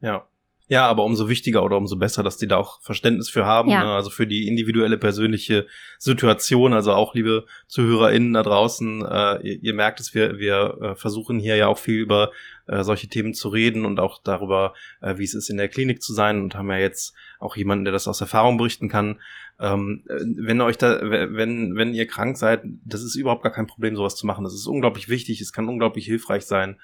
Ja. 0.00 0.26
Ja, 0.70 0.86
aber 0.86 1.04
umso 1.04 1.30
wichtiger 1.30 1.64
oder 1.64 1.78
umso 1.78 1.96
besser, 1.96 2.22
dass 2.22 2.36
die 2.36 2.46
da 2.46 2.58
auch 2.58 2.82
Verständnis 2.82 3.30
für 3.30 3.46
haben, 3.46 3.70
ja. 3.70 3.84
ne? 3.84 3.92
also 3.94 4.10
für 4.10 4.26
die 4.26 4.46
individuelle 4.46 4.98
persönliche 4.98 5.66
Situation. 5.98 6.74
Also 6.74 6.92
auch 6.92 7.14
liebe 7.14 7.46
ZuhörerInnen 7.68 8.34
da 8.34 8.42
draußen, 8.42 9.02
äh, 9.02 9.48
ihr, 9.48 9.62
ihr, 9.62 9.74
merkt 9.74 9.98
es, 9.98 10.14
wir, 10.14 10.38
wir 10.38 10.78
äh, 10.82 10.94
versuchen 10.94 11.38
hier 11.38 11.56
ja 11.56 11.68
auch 11.68 11.78
viel 11.78 11.98
über 11.98 12.32
äh, 12.66 12.84
solche 12.84 13.08
Themen 13.08 13.32
zu 13.32 13.48
reden 13.48 13.86
und 13.86 13.98
auch 13.98 14.20
darüber, 14.22 14.74
äh, 15.00 15.16
wie 15.16 15.24
es 15.24 15.32
ist, 15.32 15.48
in 15.48 15.56
der 15.56 15.68
Klinik 15.68 16.02
zu 16.02 16.12
sein 16.12 16.42
und 16.42 16.54
haben 16.54 16.70
ja 16.70 16.76
jetzt 16.76 17.14
auch 17.38 17.56
jemanden, 17.56 17.86
der 17.86 17.92
das 17.92 18.06
aus 18.06 18.20
Erfahrung 18.20 18.58
berichten 18.58 18.90
kann. 18.90 19.18
Ähm, 19.58 20.04
äh, 20.06 20.20
wenn 20.36 20.60
euch 20.60 20.76
da, 20.76 21.00
wenn, 21.00 21.76
wenn 21.76 21.94
ihr 21.94 22.06
krank 22.06 22.36
seid, 22.36 22.60
das 22.84 23.02
ist 23.02 23.14
überhaupt 23.14 23.42
gar 23.42 23.52
kein 23.52 23.66
Problem, 23.66 23.96
sowas 23.96 24.16
zu 24.16 24.26
machen. 24.26 24.44
Das 24.44 24.52
ist 24.52 24.66
unglaublich 24.66 25.08
wichtig, 25.08 25.40
es 25.40 25.54
kann 25.54 25.66
unglaublich 25.66 26.04
hilfreich 26.04 26.44
sein. 26.44 26.78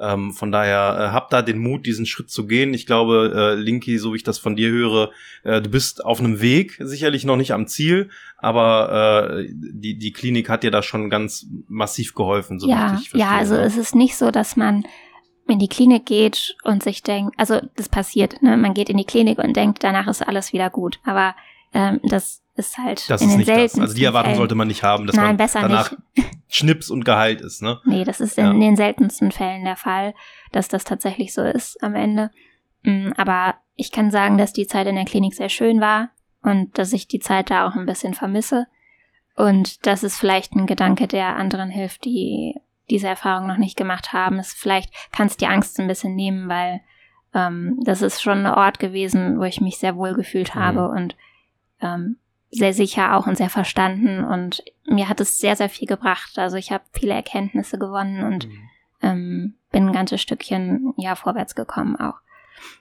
Ähm, 0.00 0.32
von 0.32 0.50
daher 0.50 0.96
äh, 0.98 1.12
habt 1.12 1.32
da 1.32 1.40
den 1.40 1.58
Mut, 1.58 1.86
diesen 1.86 2.04
Schritt 2.04 2.28
zu 2.28 2.46
gehen. 2.46 2.74
Ich 2.74 2.84
glaube, 2.84 3.32
äh, 3.34 3.54
Linky, 3.54 3.98
so 3.98 4.12
wie 4.12 4.16
ich 4.16 4.24
das 4.24 4.38
von 4.38 4.56
dir 4.56 4.70
höre, 4.70 5.10
äh, 5.44 5.62
du 5.62 5.70
bist 5.70 6.04
auf 6.04 6.18
einem 6.18 6.40
Weg, 6.40 6.76
sicherlich 6.80 7.24
noch 7.24 7.36
nicht 7.36 7.52
am 7.52 7.68
Ziel, 7.68 8.10
aber 8.38 9.36
äh, 9.38 9.48
die, 9.52 9.96
die 9.96 10.12
Klinik 10.12 10.48
hat 10.48 10.64
dir 10.64 10.72
da 10.72 10.82
schon 10.82 11.10
ganz 11.10 11.46
massiv 11.68 12.14
geholfen, 12.14 12.58
so 12.58 12.68
ja, 12.68 12.98
ich 13.00 13.12
Ja, 13.12 13.36
also 13.36 13.54
es 13.54 13.76
ist 13.76 13.94
nicht 13.94 14.16
so, 14.16 14.32
dass 14.32 14.56
man 14.56 14.84
in 15.46 15.58
die 15.58 15.68
Klinik 15.68 16.06
geht 16.06 16.56
und 16.64 16.82
sich 16.82 17.02
denkt, 17.02 17.34
also 17.38 17.60
das 17.76 17.88
passiert, 17.88 18.42
ne? 18.42 18.56
man 18.56 18.74
geht 18.74 18.88
in 18.88 18.96
die 18.96 19.04
Klinik 19.04 19.38
und 19.38 19.54
denkt, 19.54 19.84
danach 19.84 20.08
ist 20.08 20.26
alles 20.26 20.52
wieder 20.52 20.70
gut. 20.70 20.98
Aber 21.04 21.34
ähm, 21.74 22.00
das 22.04 22.42
ist 22.56 22.78
halt 22.78 23.08
das 23.10 23.20
in 23.20 23.30
ist 23.30 23.36
den 23.36 23.44
seltensten 23.44 23.80
das. 23.80 23.90
Also 23.90 23.96
die 23.96 24.04
Erwartung 24.04 24.30
Fällen. 24.30 24.38
sollte 24.38 24.54
man 24.54 24.68
nicht 24.68 24.82
haben, 24.82 25.06
dass 25.06 25.16
Nein, 25.16 25.36
man 25.36 25.48
danach 25.52 25.92
nicht. 26.16 26.30
Schnips 26.48 26.88
und 26.88 27.04
geheilt 27.04 27.40
ist, 27.40 27.62
ne? 27.62 27.80
Nee, 27.84 28.04
das 28.04 28.20
ist 28.20 28.38
in, 28.38 28.44
ja. 28.44 28.52
den 28.52 28.76
seltensten 28.76 29.32
Fällen 29.32 29.64
der 29.64 29.76
Fall, 29.76 30.14
dass 30.52 30.68
das 30.68 30.84
tatsächlich 30.84 31.34
so 31.34 31.42
ist 31.42 31.82
am 31.82 31.96
Ende. 31.96 32.30
Mm, 32.82 33.10
aber 33.16 33.56
ich 33.74 33.90
kann 33.90 34.12
sagen, 34.12 34.38
dass 34.38 34.52
die 34.52 34.68
Zeit 34.68 34.86
in 34.86 34.94
der 34.94 35.04
Klinik 35.04 35.34
sehr 35.34 35.48
schön 35.48 35.80
war 35.80 36.10
und 36.42 36.78
dass 36.78 36.92
ich 36.92 37.08
die 37.08 37.18
Zeit 37.18 37.50
da 37.50 37.66
auch 37.66 37.74
ein 37.74 37.86
bisschen 37.86 38.14
vermisse. 38.14 38.66
Und 39.34 39.84
das 39.86 40.04
ist 40.04 40.16
vielleicht 40.16 40.52
ein 40.52 40.66
Gedanke, 40.66 41.08
der 41.08 41.36
anderen 41.36 41.70
hilft, 41.70 42.04
die 42.04 42.54
diese 42.88 43.08
Erfahrung 43.08 43.48
noch 43.48 43.56
nicht 43.56 43.76
gemacht 43.76 44.12
haben. 44.12 44.38
Es 44.38 44.52
vielleicht 44.52 44.92
kann 45.10 45.26
es 45.26 45.36
die 45.36 45.46
Angst 45.46 45.80
ein 45.80 45.88
bisschen 45.88 46.14
nehmen, 46.14 46.48
weil 46.48 46.82
ähm, 47.34 47.80
das 47.82 48.02
ist 48.02 48.22
schon 48.22 48.46
ein 48.46 48.54
Ort 48.54 48.78
gewesen, 48.78 49.40
wo 49.40 49.42
ich 49.42 49.60
mich 49.60 49.78
sehr 49.78 49.96
wohl 49.96 50.14
gefühlt 50.14 50.54
mhm. 50.54 50.60
habe 50.60 50.88
und 50.88 51.16
ähm, 51.84 52.16
sehr 52.50 52.72
sicher 52.72 53.16
auch 53.16 53.26
und 53.26 53.36
sehr 53.36 53.50
verstanden 53.50 54.24
und 54.24 54.62
mir 54.86 55.08
hat 55.08 55.20
es 55.20 55.38
sehr, 55.38 55.56
sehr 55.56 55.68
viel 55.68 55.88
gebracht. 55.88 56.38
Also 56.38 56.56
ich 56.56 56.70
habe 56.70 56.84
viele 56.92 57.14
Erkenntnisse 57.14 57.78
gewonnen 57.78 58.22
und 58.22 58.48
mhm. 58.48 58.68
ähm, 59.02 59.54
bin 59.70 59.88
ein 59.88 59.92
ganzes 59.92 60.22
Stückchen 60.22 60.94
ja 60.96 61.16
vorwärts 61.16 61.54
gekommen 61.54 61.96
auch. 61.96 62.14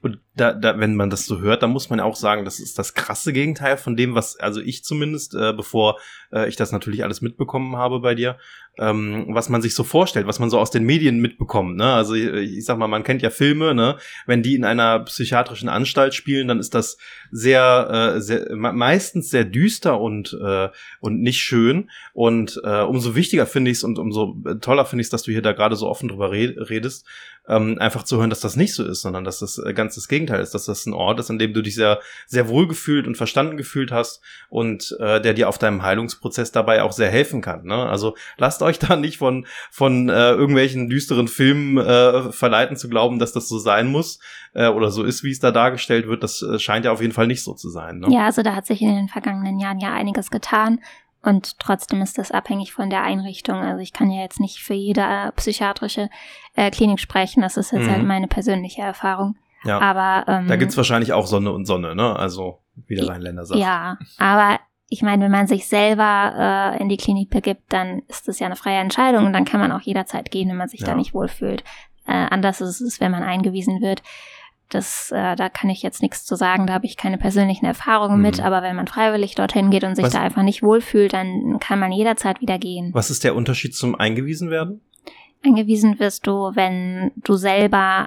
Und 0.01 0.19
da, 0.35 0.53
da, 0.53 0.79
wenn 0.79 0.95
man 0.95 1.09
das 1.09 1.25
so 1.25 1.39
hört, 1.39 1.63
dann 1.63 1.71
muss 1.71 1.89
man 1.89 1.99
auch 1.99 2.15
sagen, 2.15 2.45
das 2.45 2.59
ist 2.59 2.79
das 2.79 2.93
krasse 2.93 3.33
Gegenteil 3.33 3.77
von 3.77 3.95
dem, 3.95 4.15
was, 4.15 4.37
also 4.39 4.61
ich 4.61 4.83
zumindest, 4.83 5.33
äh, 5.35 5.53
bevor 5.53 5.99
äh, 6.31 6.47
ich 6.47 6.55
das 6.55 6.71
natürlich 6.71 7.03
alles 7.03 7.21
mitbekommen 7.21 7.75
habe 7.75 7.99
bei 7.99 8.15
dir, 8.15 8.37
ähm, 8.79 9.27
was 9.29 9.49
man 9.49 9.61
sich 9.61 9.75
so 9.75 9.83
vorstellt, 9.83 10.25
was 10.25 10.39
man 10.39 10.49
so 10.49 10.59
aus 10.59 10.71
den 10.71 10.83
Medien 10.83 11.19
mitbekommt. 11.19 11.77
Ne? 11.77 11.93
Also 11.93 12.15
ich, 12.15 12.57
ich 12.57 12.65
sag 12.65 12.77
mal, 12.77 12.87
man 12.87 13.03
kennt 13.03 13.21
ja 13.21 13.29
Filme, 13.29 13.75
ne? 13.75 13.97
wenn 14.25 14.41
die 14.41 14.55
in 14.55 14.65
einer 14.65 14.99
psychiatrischen 15.01 15.69
Anstalt 15.69 16.15
spielen, 16.15 16.47
dann 16.47 16.59
ist 16.59 16.73
das 16.73 16.97
sehr, 17.31 18.15
äh, 18.15 18.21
sehr 18.21 18.55
meistens 18.55 19.29
sehr 19.29 19.45
düster 19.45 19.99
und 19.99 20.37
äh, 20.43 20.69
und 20.99 21.21
nicht 21.21 21.39
schön. 21.39 21.91
Und 22.13 22.59
äh, 22.63 22.81
umso 22.81 23.15
wichtiger 23.15 23.45
finde 23.45 23.69
ich 23.69 23.77
es 23.77 23.83
und 23.83 23.99
umso 23.99 24.37
toller 24.61 24.85
finde 24.85 25.01
ich 25.01 25.07
es, 25.07 25.11
dass 25.11 25.23
du 25.23 25.31
hier 25.31 25.41
da 25.43 25.51
gerade 25.51 25.75
so 25.75 25.87
offen 25.87 26.09
drüber 26.09 26.31
redest, 26.31 27.05
ähm, 27.47 27.77
einfach 27.79 28.03
zu 28.03 28.17
hören, 28.17 28.29
dass 28.29 28.39
das 28.39 28.55
nicht 28.55 28.73
so 28.73 28.85
ist, 28.85 29.01
sondern 29.01 29.23
dass 29.23 29.39
das 29.39 29.57
äh, 29.57 29.73
ganz 29.73 29.95
das 29.95 30.07
Gegenteil 30.07 30.41
ist, 30.41 30.53
dass 30.55 30.65
das 30.65 30.85
ein 30.85 30.93
Ort 30.93 31.19
ist, 31.19 31.29
an 31.29 31.39
dem 31.39 31.53
du 31.53 31.61
dich 31.61 31.75
sehr 31.75 31.99
sehr 32.25 32.47
wohl 32.47 32.67
gefühlt 32.67 33.05
und 33.05 33.17
verstanden 33.17 33.57
gefühlt 33.57 33.91
hast 33.91 34.21
und 34.49 34.95
äh, 34.99 35.21
der 35.21 35.33
dir 35.33 35.49
auf 35.49 35.57
deinem 35.57 35.83
Heilungsprozess 35.83 36.51
dabei 36.51 36.81
auch 36.83 36.93
sehr 36.93 37.09
helfen 37.09 37.41
kann. 37.41 37.65
Ne? 37.65 37.75
Also 37.75 38.15
lasst 38.37 38.62
euch 38.63 38.79
da 38.79 38.95
nicht 38.95 39.17
von, 39.17 39.45
von 39.71 40.09
äh, 40.09 40.31
irgendwelchen 40.31 40.89
düsteren 40.89 41.27
Filmen 41.27 41.77
äh, 41.77 42.31
verleiten 42.31 42.77
zu 42.77 42.89
glauben, 42.89 43.19
dass 43.19 43.33
das 43.33 43.47
so 43.47 43.59
sein 43.59 43.87
muss 43.87 44.19
äh, 44.53 44.67
oder 44.67 44.91
so 44.91 45.03
ist, 45.03 45.23
wie 45.23 45.31
es 45.31 45.39
da 45.39 45.51
dargestellt 45.51 46.07
wird. 46.07 46.23
Das 46.23 46.41
äh, 46.41 46.59
scheint 46.59 46.85
ja 46.85 46.91
auf 46.91 47.01
jeden 47.01 47.13
Fall 47.13 47.27
nicht 47.27 47.43
so 47.43 47.53
zu 47.53 47.69
sein. 47.69 47.99
Ne? 47.99 48.07
Ja, 48.09 48.25
also 48.25 48.41
da 48.41 48.55
hat 48.55 48.65
sich 48.65 48.81
in 48.81 48.95
den 48.95 49.07
vergangenen 49.07 49.59
Jahren 49.59 49.79
ja 49.79 49.93
einiges 49.93 50.31
getan. 50.31 50.79
Und 51.21 51.57
trotzdem 51.59 52.01
ist 52.01 52.17
das 52.17 52.31
abhängig 52.31 52.73
von 52.73 52.89
der 52.89 53.03
Einrichtung. 53.03 53.55
Also 53.55 53.81
ich 53.81 53.93
kann 53.93 54.11
ja 54.11 54.21
jetzt 54.21 54.41
nicht 54.41 54.59
für 54.59 54.73
jede 54.73 55.01
äh, 55.01 55.31
psychiatrische 55.31 56.09
äh, 56.55 56.69
Klinik 56.69 56.99
sprechen. 56.99 57.41
Das 57.41 57.55
ist 57.55 57.71
jetzt 57.71 57.81
halt 57.81 57.89
mhm. 57.89 57.93
halt 57.93 58.07
meine 58.07 58.27
persönliche 58.27 58.81
Erfahrung. 58.81 59.37
Ja. 59.63 59.79
Aber 59.79 60.25
ähm, 60.27 60.47
da 60.47 60.57
gibt's 60.57 60.75
wahrscheinlich 60.75 61.13
auch 61.13 61.25
Sonne 61.25 61.51
und 61.53 61.65
Sonne, 61.65 61.95
ne? 61.95 62.15
Also 62.17 62.59
wie 62.87 62.95
der 62.95 63.07
Rheinländer 63.07 63.45
sagt. 63.45 63.61
Ja, 63.61 63.97
aber 64.17 64.59
ich 64.93 65.01
meine, 65.01 65.23
wenn 65.23 65.31
man 65.31 65.47
sich 65.47 65.65
selber 65.65 66.75
äh, 66.77 66.81
in 66.81 66.87
die 66.87 66.97
Klinik 66.97 67.31
begibt, 67.31 67.63
dann 67.69 68.03
ist 68.09 68.27
das 68.27 68.37
ja 68.37 68.45
eine 68.45 68.55
freie 68.55 68.77
Entscheidung 68.77 69.25
und 69.25 69.33
dann 69.33 69.43
kann 69.43 69.59
man 69.59 69.71
auch 69.71 69.81
jederzeit 69.81 70.29
gehen, 70.29 70.49
wenn 70.49 70.57
man 70.57 70.69
sich 70.69 70.81
ja. 70.81 70.87
da 70.87 70.95
nicht 70.95 71.15
wohlfühlt. 71.15 71.63
Äh, 72.05 72.11
anders 72.11 72.61
ist 72.61 72.79
es, 72.79 73.01
wenn 73.01 73.11
man 73.11 73.23
eingewiesen 73.23 73.81
wird. 73.81 74.03
Das, 74.69 75.11
äh, 75.11 75.35
da 75.35 75.49
kann 75.49 75.71
ich 75.71 75.81
jetzt 75.81 76.03
nichts 76.03 76.25
zu 76.25 76.35
sagen, 76.35 76.67
da 76.67 76.73
habe 76.73 76.85
ich 76.85 76.95
keine 76.95 77.17
persönlichen 77.17 77.65
Erfahrungen 77.65 78.17
mhm. 78.17 78.21
mit, 78.21 78.39
aber 78.39 78.61
wenn 78.61 78.75
man 78.75 78.85
freiwillig 78.85 79.33
dorthin 79.33 79.71
geht 79.71 79.83
und 79.83 79.95
sich 79.95 80.05
Was? 80.05 80.13
da 80.13 80.21
einfach 80.21 80.43
nicht 80.43 80.61
wohlfühlt, 80.61 81.13
dann 81.13 81.57
kann 81.59 81.79
man 81.79 81.91
jederzeit 81.91 82.39
wieder 82.39 82.59
gehen. 82.59 82.91
Was 82.93 83.09
ist 83.09 83.23
der 83.23 83.35
Unterschied 83.35 83.75
zum 83.75 83.95
eingewiesen 83.95 84.51
werden? 84.51 84.81
Eingewiesen 85.43 85.99
wirst 85.99 86.27
du, 86.27 86.51
wenn 86.53 87.11
du 87.15 87.33
selber 87.33 88.05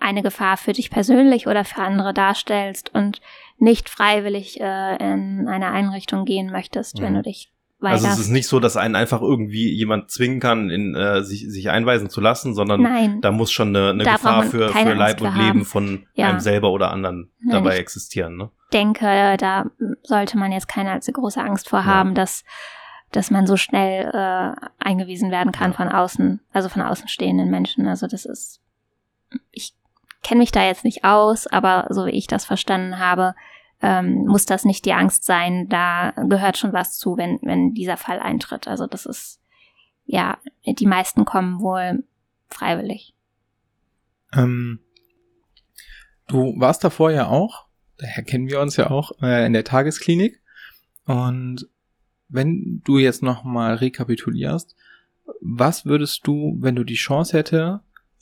eine 0.00 0.22
Gefahr 0.22 0.56
für 0.56 0.72
dich 0.72 0.90
persönlich 0.90 1.46
oder 1.46 1.64
für 1.64 1.82
andere 1.82 2.12
darstellst 2.14 2.94
und 2.94 3.20
nicht 3.58 3.88
freiwillig 3.88 4.60
äh, 4.60 4.96
in 4.96 5.46
eine 5.48 5.70
Einrichtung 5.70 6.24
gehen 6.24 6.50
möchtest, 6.50 6.98
mhm. 6.98 7.02
wenn 7.02 7.14
du 7.14 7.22
dich 7.22 7.52
weiter. 7.78 7.94
Also 7.94 8.08
es 8.08 8.18
ist 8.18 8.30
nicht 8.30 8.46
so, 8.46 8.60
dass 8.60 8.76
einen 8.76 8.96
einfach 8.96 9.20
irgendwie 9.22 9.70
jemand 9.72 10.10
zwingen 10.10 10.40
kann, 10.40 10.70
in, 10.70 10.94
äh, 10.94 11.22
sich, 11.22 11.50
sich 11.50 11.70
einweisen 11.70 12.10
zu 12.10 12.20
lassen, 12.20 12.54
sondern 12.54 12.82
Nein. 12.82 13.20
da 13.20 13.30
muss 13.30 13.52
schon 13.52 13.74
eine, 13.74 13.90
eine 13.90 14.04
Gefahr 14.04 14.42
für, 14.44 14.70
für 14.70 14.94
Leib 14.94 15.20
und 15.20 15.36
Leben 15.36 15.64
von 15.64 16.06
ja. 16.14 16.28
einem 16.28 16.40
selber 16.40 16.70
oder 16.70 16.90
anderen 16.90 17.30
Nein, 17.40 17.52
dabei 17.52 17.78
existieren. 17.78 18.36
Ne? 18.36 18.50
denke, 18.72 19.36
da 19.38 19.66
sollte 20.02 20.38
man 20.38 20.52
jetzt 20.52 20.68
keine 20.68 20.92
allzu 20.92 21.12
große 21.12 21.40
Angst 21.40 21.68
vor 21.68 21.84
haben, 21.84 22.10
ja. 22.10 22.14
dass 22.14 22.44
dass 23.12 23.32
man 23.32 23.44
so 23.44 23.56
schnell 23.56 24.08
äh, 24.14 24.66
eingewiesen 24.78 25.32
werden 25.32 25.50
kann 25.50 25.72
von 25.72 25.88
außen, 25.88 26.38
also 26.52 26.68
von 26.68 26.80
außenstehenden 26.80 27.50
Menschen. 27.50 27.88
Also 27.88 28.06
das 28.06 28.24
ist, 28.24 28.60
ich 29.50 29.74
kenne 30.22 30.40
mich 30.40 30.52
da 30.52 30.64
jetzt 30.64 30.84
nicht 30.84 31.04
aus, 31.04 31.46
aber 31.46 31.86
so 31.90 32.06
wie 32.06 32.10
ich 32.10 32.26
das 32.26 32.44
verstanden 32.44 32.98
habe, 32.98 33.34
ähm, 33.82 34.26
muss 34.26 34.46
das 34.46 34.64
nicht 34.64 34.84
die 34.84 34.92
Angst 34.92 35.24
sein. 35.24 35.68
Da 35.68 36.12
gehört 36.28 36.58
schon 36.58 36.72
was 36.72 36.98
zu, 36.98 37.16
wenn, 37.16 37.38
wenn 37.42 37.72
dieser 37.74 37.96
Fall 37.96 38.20
eintritt. 38.20 38.68
Also 38.68 38.86
das 38.86 39.06
ist, 39.06 39.40
ja, 40.04 40.38
die 40.66 40.86
meisten 40.86 41.24
kommen 41.24 41.60
wohl 41.60 42.04
freiwillig. 42.48 43.14
Ähm, 44.34 44.80
du 46.26 46.54
warst 46.58 46.84
davor 46.84 47.10
ja 47.10 47.28
auch, 47.28 47.66
daher 47.96 48.22
kennen 48.22 48.48
wir 48.48 48.60
uns 48.60 48.76
ja 48.76 48.90
auch, 48.90 49.12
äh, 49.22 49.46
in 49.46 49.52
der 49.52 49.64
Tagesklinik. 49.64 50.40
Und 51.06 51.68
wenn 52.28 52.82
du 52.84 52.98
jetzt 52.98 53.22
nochmal 53.22 53.74
rekapitulierst, 53.74 54.76
was 55.40 55.86
würdest 55.86 56.26
du, 56.26 56.56
wenn 56.60 56.76
du 56.76 56.84
die 56.84 56.94
Chance 56.94 57.36
hätte, 57.36 57.80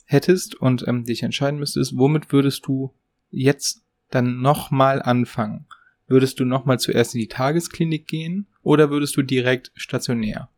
hättest 0.09 0.55
und 0.55 0.87
ähm, 0.87 1.05
dich 1.05 1.21
entscheiden 1.21 1.59
müsstest, 1.59 1.95
womit 1.95 2.31
würdest 2.31 2.65
du 2.65 2.93
jetzt 3.29 3.83
dann 4.09 4.41
nochmal 4.41 5.03
anfangen? 5.03 5.67
Würdest 6.07 6.39
du 6.39 6.45
nochmal 6.45 6.79
zuerst 6.79 7.13
in 7.13 7.21
die 7.21 7.27
Tagesklinik 7.27 8.07
gehen 8.07 8.47
oder 8.63 8.89
würdest 8.89 9.15
du 9.15 9.21
direkt 9.21 9.71
stationär? 9.75 10.49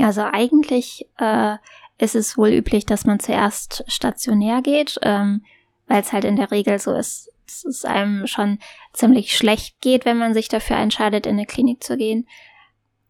Also 0.00 0.22
eigentlich 0.22 1.06
äh, 1.18 1.56
ist 1.98 2.16
es 2.16 2.36
wohl 2.36 2.48
üblich, 2.48 2.86
dass 2.86 3.04
man 3.04 3.20
zuerst 3.20 3.84
stationär 3.86 4.62
geht, 4.62 4.98
ähm, 5.02 5.44
weil 5.86 6.02
es 6.02 6.12
halt 6.12 6.24
in 6.24 6.34
der 6.34 6.50
Regel 6.50 6.80
so 6.80 6.92
ist, 6.92 7.30
dass 7.46 7.64
es 7.64 7.84
einem 7.84 8.26
schon 8.26 8.58
ziemlich 8.92 9.36
schlecht 9.36 9.80
geht, 9.80 10.06
wenn 10.06 10.18
man 10.18 10.34
sich 10.34 10.48
dafür 10.48 10.76
entscheidet, 10.76 11.24
in 11.24 11.34
eine 11.34 11.46
Klinik 11.46 11.84
zu 11.84 11.96
gehen. 11.96 12.26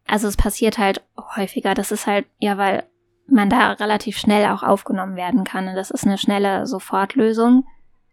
Also 0.05 0.27
es 0.27 0.37
passiert 0.37 0.77
halt 0.77 1.01
häufiger. 1.35 1.73
Das 1.73 1.91
ist 1.91 2.05
halt, 2.05 2.27
ja, 2.37 2.59
weil 2.59 2.83
man 3.31 3.49
da 3.49 3.73
relativ 3.73 4.17
schnell 4.17 4.49
auch 4.49 4.63
aufgenommen 4.63 5.15
werden 5.15 5.43
kann. 5.43 5.67
Und 5.67 5.75
das 5.75 5.91
ist 5.91 6.05
eine 6.05 6.17
schnelle 6.17 6.65
Sofortlösung. 6.67 7.65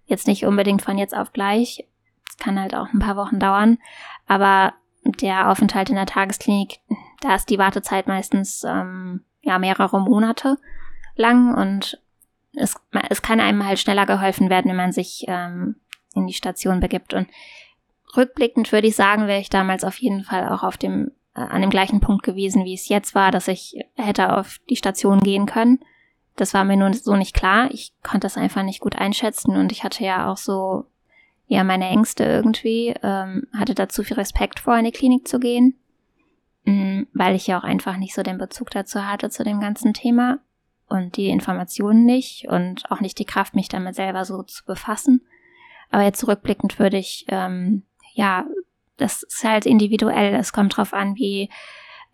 Jetzt 0.06 0.26
nicht 0.26 0.46
unbedingt 0.46 0.82
von 0.82 0.99
jetzt 0.99 1.16
auf 1.16 1.32
gleich. 1.32 1.85
Es 2.28 2.37
kann 2.37 2.61
halt 2.61 2.75
auch 2.75 2.92
ein 2.92 2.99
paar 2.99 3.16
Wochen 3.16 3.38
dauern. 3.38 3.78
Aber 4.26 4.75
der 5.04 5.50
Aufenthalt 5.50 5.90
in 5.90 5.96
der 5.96 6.06
Tagesklinik, 6.06 6.80
da 7.20 7.35
ist 7.35 7.50
die 7.50 7.58
Wartezeit 7.58 8.06
meistens 8.06 8.64
ähm, 8.64 9.25
ja 9.42 9.58
mehrere 9.58 10.00
Monate 10.00 10.58
lang 11.14 11.54
und 11.54 12.00
es, 12.54 12.75
es 13.11 13.23
kann 13.23 13.40
einem 13.40 13.64
halt 13.64 13.78
schneller 13.78 14.06
geholfen 14.06 14.50
werden, 14.50 14.70
wenn 14.70 14.76
man 14.76 14.92
sich 14.92 15.25
ähm, 15.28 15.76
in 16.14 16.26
die 16.26 16.32
Station 16.32 16.80
begibt. 16.80 17.14
Und 17.14 17.28
rückblickend 18.16 18.73
würde 18.73 18.88
ich 18.88 18.96
sagen, 18.96 19.26
wäre 19.26 19.40
ich 19.40 19.50
damals 19.50 19.85
auf 19.85 19.99
jeden 19.99 20.25
Fall 20.25 20.49
auch 20.49 20.62
auf 20.62 20.76
dem 20.76 21.12
an 21.40 21.61
dem 21.61 21.71
gleichen 21.71 22.00
Punkt 22.00 22.23
gewesen, 22.23 22.64
wie 22.64 22.75
es 22.75 22.88
jetzt 22.88 23.14
war, 23.14 23.31
dass 23.31 23.49
ich 23.49 23.78
hätte 23.95 24.37
auf 24.37 24.59
die 24.71 24.76
Station 24.76 25.21
gehen 25.21 25.47
können. 25.47 25.81
Das 26.37 26.55
war 26.55 26.64
mir 26.64 26.76
nur 26.76 26.93
so 26.95 27.16
nicht 27.16 27.35
klar. 27.35 27.71
Ich 27.71 27.93
konnte 28.02 28.21
das 28.26 28.37
einfach 28.37 28.62
nicht 28.62 28.81
gut 28.81 28.97
einschätzen 28.97 29.57
und 29.57 29.73
ich 29.73 29.85
hatte 29.85 30.05
ja 30.05 30.31
auch 30.31 30.37
so 30.37 30.87
ja 31.47 31.64
meine 31.64 31.88
Ängste 31.88 32.25
irgendwie, 32.25 32.95
ähm, 33.02 33.47
hatte 33.55 33.75
da 33.75 33.88
zu 33.88 34.02
viel 34.02 34.16
Respekt 34.16 34.61
vor, 34.61 34.76
in 34.76 34.85
die 34.85 34.93
Klinik 34.93 35.28
zu 35.28 35.38
gehen, 35.38 35.78
mh, 36.64 36.73
mm, 36.73 37.07
weil 37.14 37.35
ich 37.35 37.47
ja 37.47 37.59
auch 37.59 37.64
einfach 37.64 37.97
nicht 37.97 38.14
so 38.14 38.23
den 38.23 38.38
Bezug 38.38 38.71
dazu 38.71 39.07
hatte 39.07 39.31
zu 39.31 39.45
dem 39.45 39.61
ganzen 39.61 39.95
Thema 39.95 40.38
und 40.88 41.16
die 41.16 41.28
Informationen 41.28 42.05
nicht 42.05 42.49
und 42.49 42.90
auch 42.90 43.00
nicht 43.00 43.19
die 43.19 43.25
Kraft, 43.25 43.55
mich 43.55 43.69
damit 43.69 43.95
selber 43.95 44.25
so 44.25 44.43
zu 44.43 44.64
befassen. 44.64 45.23
Aber 45.90 46.02
jetzt 46.02 46.21
zurückblickend 46.21 46.78
würde 46.78 46.99
ich 46.99 47.26
ähm, 47.28 47.83
ja 48.14 48.47
das 48.96 49.22
ist 49.22 49.44
halt 49.44 49.66
individuell. 49.66 50.34
Es 50.34 50.52
kommt 50.52 50.76
drauf 50.76 50.92
an, 50.92 51.16
wie 51.16 51.50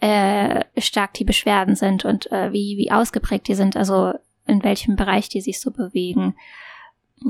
äh, 0.00 0.64
stark 0.78 1.14
die 1.14 1.24
Beschwerden 1.24 1.76
sind 1.76 2.04
und 2.04 2.30
äh, 2.32 2.52
wie, 2.52 2.76
wie 2.76 2.90
ausgeprägt 2.90 3.48
die 3.48 3.54
sind, 3.54 3.76
also 3.76 4.12
in 4.46 4.64
welchem 4.64 4.96
Bereich 4.96 5.28
die 5.28 5.40
sich 5.40 5.60
so 5.60 5.70
bewegen. 5.70 6.34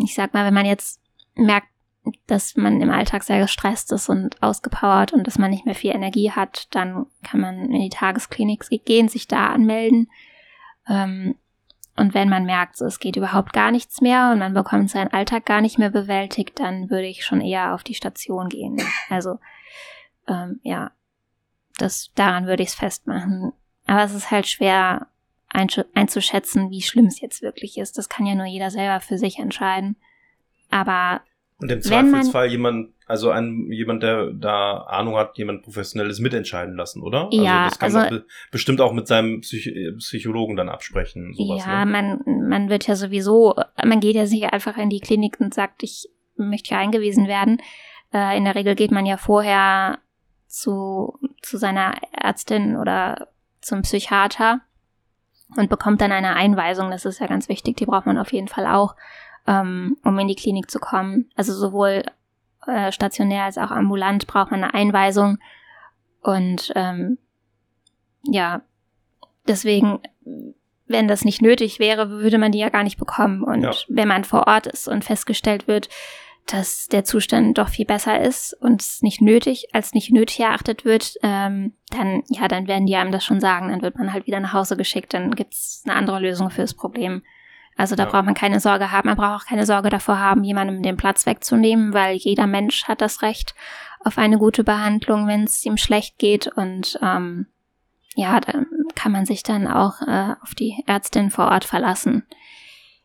Ich 0.02 0.14
sag 0.14 0.32
mal, 0.32 0.46
wenn 0.46 0.54
man 0.54 0.64
jetzt 0.64 1.00
merkt, 1.34 1.68
dass 2.26 2.56
man 2.56 2.80
im 2.80 2.90
Alltag 2.90 3.22
sehr 3.22 3.40
gestresst 3.40 3.92
ist 3.92 4.08
und 4.08 4.42
ausgepowert 4.42 5.12
und 5.12 5.26
dass 5.26 5.38
man 5.38 5.50
nicht 5.50 5.66
mehr 5.66 5.74
viel 5.74 5.94
Energie 5.94 6.30
hat, 6.30 6.66
dann 6.74 7.06
kann 7.22 7.40
man 7.40 7.70
in 7.70 7.80
die 7.80 7.90
Tagesklinik 7.90 8.64
gehen, 8.84 9.08
sich 9.08 9.28
da 9.28 9.48
anmelden. 9.48 10.10
Ähm, 10.88 11.36
und 11.96 12.14
wenn 12.14 12.28
man 12.28 12.44
merkt, 12.44 12.76
so, 12.76 12.86
es 12.86 12.98
geht 12.98 13.16
überhaupt 13.16 13.52
gar 13.52 13.70
nichts 13.70 14.00
mehr 14.00 14.30
und 14.32 14.38
man 14.38 14.54
bekommt 14.54 14.90
seinen 14.90 15.12
Alltag 15.12 15.44
gar 15.44 15.60
nicht 15.60 15.78
mehr 15.78 15.90
bewältigt, 15.90 16.58
dann 16.58 16.88
würde 16.90 17.06
ich 17.06 17.24
schon 17.24 17.40
eher 17.40 17.74
auf 17.74 17.82
die 17.82 17.94
Station 17.94 18.48
gehen. 18.48 18.80
Also 19.10 19.38
ähm, 20.26 20.60
ja, 20.62 20.92
das 21.76 22.12
daran 22.14 22.46
würde 22.46 22.62
ich 22.62 22.70
es 22.70 22.74
festmachen. 22.74 23.52
Aber 23.86 24.04
es 24.04 24.14
ist 24.14 24.30
halt 24.30 24.46
schwer 24.46 25.08
einzuschätzen, 25.48 26.70
wie 26.70 26.80
schlimm 26.80 27.06
es 27.06 27.20
jetzt 27.20 27.42
wirklich 27.42 27.76
ist. 27.76 27.98
Das 27.98 28.08
kann 28.08 28.24
ja 28.24 28.34
nur 28.34 28.46
jeder 28.46 28.70
selber 28.70 29.00
für 29.00 29.18
sich 29.18 29.38
entscheiden. 29.38 29.96
Aber 30.70 31.20
und 31.58 31.70
im 31.70 31.82
Zweifelsfall 31.82 32.48
jemand, 32.48 32.90
also 33.12 33.30
ein, 33.30 33.70
jemand, 33.70 34.02
der 34.02 34.30
da 34.32 34.78
Ahnung 34.84 35.16
hat, 35.16 35.36
jemand 35.36 35.62
Professionelles 35.62 36.18
mitentscheiden 36.18 36.76
lassen, 36.76 37.02
oder? 37.02 37.26
Also 37.26 37.44
ja, 37.44 37.64
also 37.64 37.68
das 37.68 37.78
kann 37.78 37.96
also, 37.96 38.14
man 38.14 38.24
bestimmt 38.50 38.80
auch 38.80 38.94
mit 38.94 39.06
seinem 39.06 39.42
Psych 39.42 39.70
Psychologen 39.98 40.56
dann 40.56 40.70
absprechen. 40.70 41.34
Sowas, 41.34 41.62
ja, 41.62 41.84
ne? 41.84 41.92
man, 41.92 42.48
man 42.48 42.70
wird 42.70 42.86
ja 42.86 42.96
sowieso, 42.96 43.54
man 43.84 44.00
geht 44.00 44.16
ja 44.16 44.24
sicher 44.24 44.54
einfach 44.54 44.78
in 44.78 44.88
die 44.88 45.00
Klinik 45.00 45.38
und 45.40 45.52
sagt, 45.52 45.82
ich 45.82 46.08
möchte 46.36 46.68
hier 46.68 46.78
eingewiesen 46.78 47.28
werden. 47.28 47.60
Äh, 48.14 48.38
in 48.38 48.44
der 48.46 48.54
Regel 48.54 48.76
geht 48.76 48.92
man 48.92 49.04
ja 49.04 49.18
vorher 49.18 49.98
zu, 50.46 51.18
zu 51.42 51.58
seiner 51.58 51.92
Ärztin 52.12 52.76
oder 52.76 53.28
zum 53.60 53.82
Psychiater 53.82 54.62
und 55.58 55.68
bekommt 55.68 56.00
dann 56.00 56.12
eine 56.12 56.34
Einweisung. 56.34 56.90
Das 56.90 57.04
ist 57.04 57.20
ja 57.20 57.26
ganz 57.26 57.50
wichtig, 57.50 57.76
die 57.76 57.84
braucht 57.84 58.06
man 58.06 58.16
auf 58.16 58.32
jeden 58.32 58.48
Fall 58.48 58.66
auch 58.66 58.96
ähm, 59.46 59.98
um 60.02 60.18
in 60.18 60.28
die 60.28 60.34
Klinik 60.34 60.70
zu 60.70 60.78
kommen. 60.78 61.30
Also 61.34 61.52
sowohl 61.52 62.04
äh, 62.66 62.92
stationär 62.92 63.44
als 63.44 63.58
auch 63.58 63.70
ambulant 63.70 64.26
braucht 64.26 64.50
man 64.50 64.62
eine 64.62 64.74
Einweisung. 64.74 65.38
Und 66.20 66.72
ähm, 66.76 67.18
ja, 68.24 68.62
deswegen, 69.46 70.00
wenn 70.86 71.08
das 71.08 71.24
nicht 71.24 71.42
nötig 71.42 71.78
wäre, 71.78 72.10
würde 72.10 72.38
man 72.38 72.52
die 72.52 72.58
ja 72.58 72.68
gar 72.68 72.84
nicht 72.84 72.98
bekommen. 72.98 73.42
Und 73.42 73.62
ja. 73.62 73.72
wenn 73.88 74.08
man 74.08 74.24
vor 74.24 74.46
Ort 74.46 74.66
ist 74.66 74.88
und 74.88 75.04
festgestellt 75.04 75.66
wird, 75.66 75.88
dass 76.46 76.88
der 76.88 77.04
Zustand 77.04 77.58
doch 77.58 77.68
viel 77.68 77.86
besser 77.86 78.20
ist 78.20 78.52
und 78.60 78.82
es 78.82 79.02
nicht 79.02 79.20
nötig, 79.20 79.68
als 79.72 79.94
nicht 79.94 80.10
nötig 80.10 80.40
erachtet 80.40 80.84
wird, 80.84 81.14
ähm, 81.22 81.74
dann, 81.90 82.24
ja, 82.28 82.48
dann 82.48 82.66
werden 82.66 82.86
die 82.86 82.96
einem 82.96 83.12
das 83.12 83.24
schon 83.24 83.40
sagen. 83.40 83.68
Dann 83.68 83.82
wird 83.82 83.96
man 83.96 84.12
halt 84.12 84.26
wieder 84.26 84.40
nach 84.40 84.52
Hause 84.52 84.76
geschickt, 84.76 85.14
dann 85.14 85.34
gibt's 85.34 85.82
eine 85.84 85.94
andere 85.94 86.18
Lösung 86.18 86.50
fürs 86.50 86.74
Problem. 86.74 87.22
Also 87.76 87.96
da 87.96 88.04
ja. 88.04 88.10
braucht 88.10 88.24
man 88.24 88.34
keine 88.34 88.60
Sorge 88.60 88.90
haben. 88.90 89.08
Man 89.08 89.16
braucht 89.16 89.42
auch 89.42 89.46
keine 89.46 89.66
Sorge 89.66 89.88
davor 89.88 90.18
haben, 90.18 90.44
jemandem 90.44 90.82
den 90.82 90.96
Platz 90.96 91.26
wegzunehmen, 91.26 91.92
weil 91.94 92.16
jeder 92.16 92.46
Mensch 92.46 92.84
hat 92.84 93.00
das 93.00 93.22
Recht 93.22 93.54
auf 94.04 94.18
eine 94.18 94.38
gute 94.38 94.64
Behandlung, 94.64 95.26
wenn 95.26 95.44
es 95.44 95.64
ihm 95.64 95.76
schlecht 95.76 96.18
geht. 96.18 96.48
Und 96.48 96.98
ähm, 97.02 97.46
ja, 98.14 98.40
da 98.40 98.64
kann 98.94 99.12
man 99.12 99.26
sich 99.26 99.42
dann 99.42 99.66
auch 99.66 100.02
äh, 100.02 100.34
auf 100.42 100.54
die 100.54 100.84
Ärztin 100.86 101.30
vor 101.30 101.46
Ort 101.46 101.64
verlassen. 101.64 102.26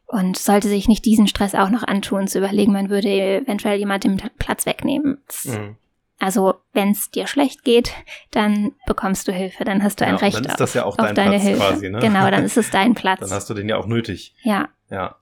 Und 0.05 0.37
sollte 0.37 0.69
sich 0.69 0.87
nicht 0.87 1.03
diesen 1.03 1.27
Stress 1.27 1.53
auch 1.53 1.69
noch 1.69 1.83
antun, 1.83 2.27
zu 2.27 2.37
überlegen, 2.37 2.71
man 2.71 2.89
würde 2.89 3.09
eventuell 3.09 3.77
jemand 3.77 4.05
den 4.05 4.17
Platz 4.37 4.65
wegnehmen. 4.65 5.21
Mhm. 5.43 5.75
Also, 6.19 6.55
wenn 6.73 6.91
es 6.91 7.11
dir 7.11 7.27
schlecht 7.27 7.63
geht, 7.63 7.91
dann 8.31 8.73
bekommst 8.87 9.27
du 9.27 9.31
Hilfe, 9.31 9.63
dann 9.65 9.83
hast 9.83 10.01
du 10.01 10.05
ein 10.05 10.15
ja, 10.15 10.19
Recht 10.19 10.37
dann 10.37 10.45
ist 10.45 10.59
das 10.59 10.73
ja 10.73 10.83
auch 10.83 10.97
auf 10.97 11.05
dein 11.05 11.15
deine 11.15 11.31
Platz 11.31 11.43
Hilfe. 11.43 11.59
Quasi, 11.59 11.89
ne? 11.89 11.99
Genau, 11.99 12.31
dann 12.31 12.43
ist 12.43 12.57
es 12.57 12.71
dein 12.71 12.93
Platz. 12.95 13.19
dann 13.19 13.29
hast 13.29 13.49
du 13.49 13.53
den 13.53 13.69
ja 13.69 13.77
auch 13.77 13.85
nötig. 13.85 14.35
Ja. 14.41 14.69
Ja. 14.89 15.17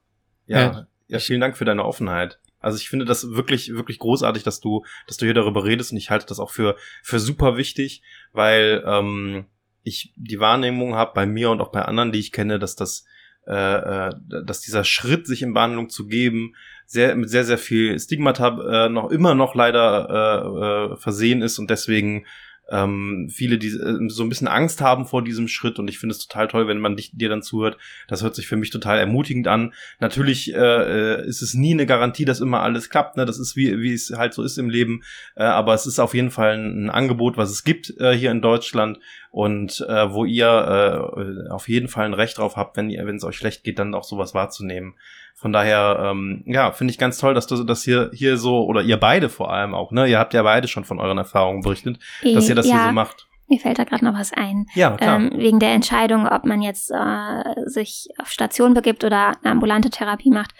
Ja. 0.45 0.59
Ja, 0.59 0.87
ja 1.07 1.19
vielen 1.19 1.41
Dank 1.41 1.57
für 1.57 1.65
deine 1.65 1.83
Offenheit. 1.83 2.39
Also 2.59 2.77
ich 2.77 2.89
finde 2.89 3.05
das 3.05 3.29
wirklich, 3.31 3.73
wirklich 3.73 3.99
großartig, 3.99 4.43
dass 4.43 4.59
du, 4.59 4.85
dass 5.05 5.17
du 5.17 5.25
hier 5.25 5.35
darüber 5.35 5.65
redest 5.65 5.91
und 5.91 5.97
ich 5.97 6.09
halte 6.09 6.25
das 6.25 6.39
auch 6.39 6.49
für, 6.49 6.75
für 7.03 7.19
super 7.19 7.57
wichtig, 7.57 8.01
weil 8.31 8.83
ähm, 8.87 9.45
ich 9.83 10.13
die 10.15 10.39
Wahrnehmung 10.39 10.95
habe 10.95 11.11
bei 11.13 11.25
mir 11.25 11.51
und 11.51 11.61
auch 11.61 11.71
bei 11.71 11.83
anderen, 11.83 12.11
die 12.11 12.19
ich 12.19 12.31
kenne, 12.31 12.57
dass 12.57 12.75
das 12.75 13.05
äh, 13.47 14.07
äh, 14.07 14.11
dass 14.45 14.61
dieser 14.61 14.83
Schritt, 14.83 15.27
sich 15.27 15.41
in 15.41 15.53
Behandlung 15.53 15.89
zu 15.89 16.07
geben, 16.07 16.55
sehr 16.85 17.15
mit 17.15 17.29
sehr 17.29 17.43
sehr 17.43 17.57
viel 17.57 17.99
Stigmata 17.99 18.85
äh, 18.85 18.89
noch 18.89 19.09
immer 19.09 19.35
noch 19.35 19.55
leider 19.55 20.91
äh, 20.91 20.93
äh, 20.93 20.97
versehen 20.97 21.41
ist 21.41 21.57
und 21.59 21.69
deswegen 21.69 22.25
ähm, 22.69 23.29
viele, 23.31 23.57
die 23.57 23.67
äh, 23.67 24.09
so 24.09 24.23
ein 24.23 24.29
bisschen 24.29 24.47
Angst 24.47 24.81
haben 24.81 25.05
vor 25.05 25.23
diesem 25.23 25.47
Schritt 25.47 25.77
und 25.77 25.87
ich 25.87 25.99
finde 25.99 26.13
es 26.13 26.27
total 26.27 26.47
toll, 26.47 26.67
wenn 26.67 26.79
man 26.79 26.95
dich, 26.95 27.11
dir 27.13 27.29
dann 27.29 27.43
zuhört. 27.43 27.77
Das 28.07 28.23
hört 28.23 28.35
sich 28.35 28.47
für 28.47 28.55
mich 28.55 28.71
total 28.71 28.97
ermutigend 28.97 29.47
an. 29.47 29.73
Natürlich 29.99 30.53
äh, 30.53 30.57
äh, 30.57 31.27
ist 31.27 31.41
es 31.41 31.53
nie 31.53 31.73
eine 31.73 31.85
Garantie, 31.85 32.25
dass 32.25 32.39
immer 32.41 32.61
alles 32.61 32.89
klappt. 32.89 33.17
Ne? 33.17 33.25
Das 33.25 33.39
ist 33.39 33.55
wie, 33.55 33.79
wie 33.81 33.93
es 33.93 34.11
halt 34.15 34.33
so 34.33 34.41
ist 34.41 34.57
im 34.57 34.69
Leben. 34.69 35.03
Äh, 35.35 35.43
aber 35.43 35.73
es 35.73 35.85
ist 35.85 35.99
auf 35.99 36.13
jeden 36.13 36.31
Fall 36.31 36.57
ein, 36.57 36.85
ein 36.85 36.89
Angebot, 36.89 37.37
was 37.37 37.51
es 37.51 37.63
gibt 37.63 37.93
äh, 37.99 38.13
hier 38.13 38.31
in 38.31 38.41
Deutschland 38.41 38.99
und 39.35 39.85
äh, 39.89 40.13
wo 40.13 40.23
ihr 40.23 40.47
äh, 40.47 41.51
auf 41.51 41.67
jeden 41.67 41.89
Fall 41.89 42.05
ein 42.05 42.13
Recht 42.13 42.37
drauf 42.37 42.55
habt, 42.55 42.77
wenn 42.77 42.89
ihr, 42.89 43.05
wenn 43.05 43.17
es 43.17 43.23
euch 43.25 43.35
schlecht 43.35 43.65
geht, 43.65 43.79
dann 43.79 43.93
auch 43.93 44.05
sowas 44.05 44.33
wahrzunehmen. 44.33 44.95
Von 45.35 45.51
daher, 45.51 46.11
ähm, 46.13 46.41
ja, 46.45 46.71
finde 46.71 46.91
ich 46.91 46.97
ganz 46.97 47.17
toll, 47.17 47.33
dass 47.33 47.45
du 47.45 47.61
das 47.65 47.83
hier, 47.83 48.11
hier 48.13 48.37
so, 48.37 48.63
oder 48.63 48.81
ihr 48.81 48.97
beide 48.97 49.27
vor 49.27 49.51
allem 49.51 49.75
auch, 49.75 49.91
ne? 49.91 50.07
Ihr 50.07 50.19
habt 50.19 50.33
ja 50.33 50.41
beide 50.43 50.69
schon 50.69 50.85
von 50.85 51.01
euren 51.01 51.17
Erfahrungen 51.17 51.63
berichtet, 51.63 51.99
dass 52.23 52.47
ihr 52.47 52.55
das 52.55 52.65
ja. 52.65 52.75
hier 52.75 52.85
so 52.85 52.91
macht. 52.93 53.27
Mir 53.49 53.59
fällt 53.59 53.77
da 53.77 53.83
gerade 53.83 54.05
noch 54.05 54.17
was 54.17 54.31
ein. 54.31 54.67
Ja, 54.73 54.91
klar. 54.91 55.17
Ähm, 55.17 55.31
wegen 55.35 55.59
der 55.59 55.73
Entscheidung, 55.73 56.25
ob 56.29 56.45
man 56.45 56.61
jetzt 56.61 56.89
äh, 56.91 57.69
sich 57.69 58.07
auf 58.21 58.29
Station 58.29 58.73
begibt 58.73 59.03
oder 59.03 59.33
eine 59.43 59.51
ambulante 59.51 59.89
Therapie 59.89 60.31
macht. 60.31 60.51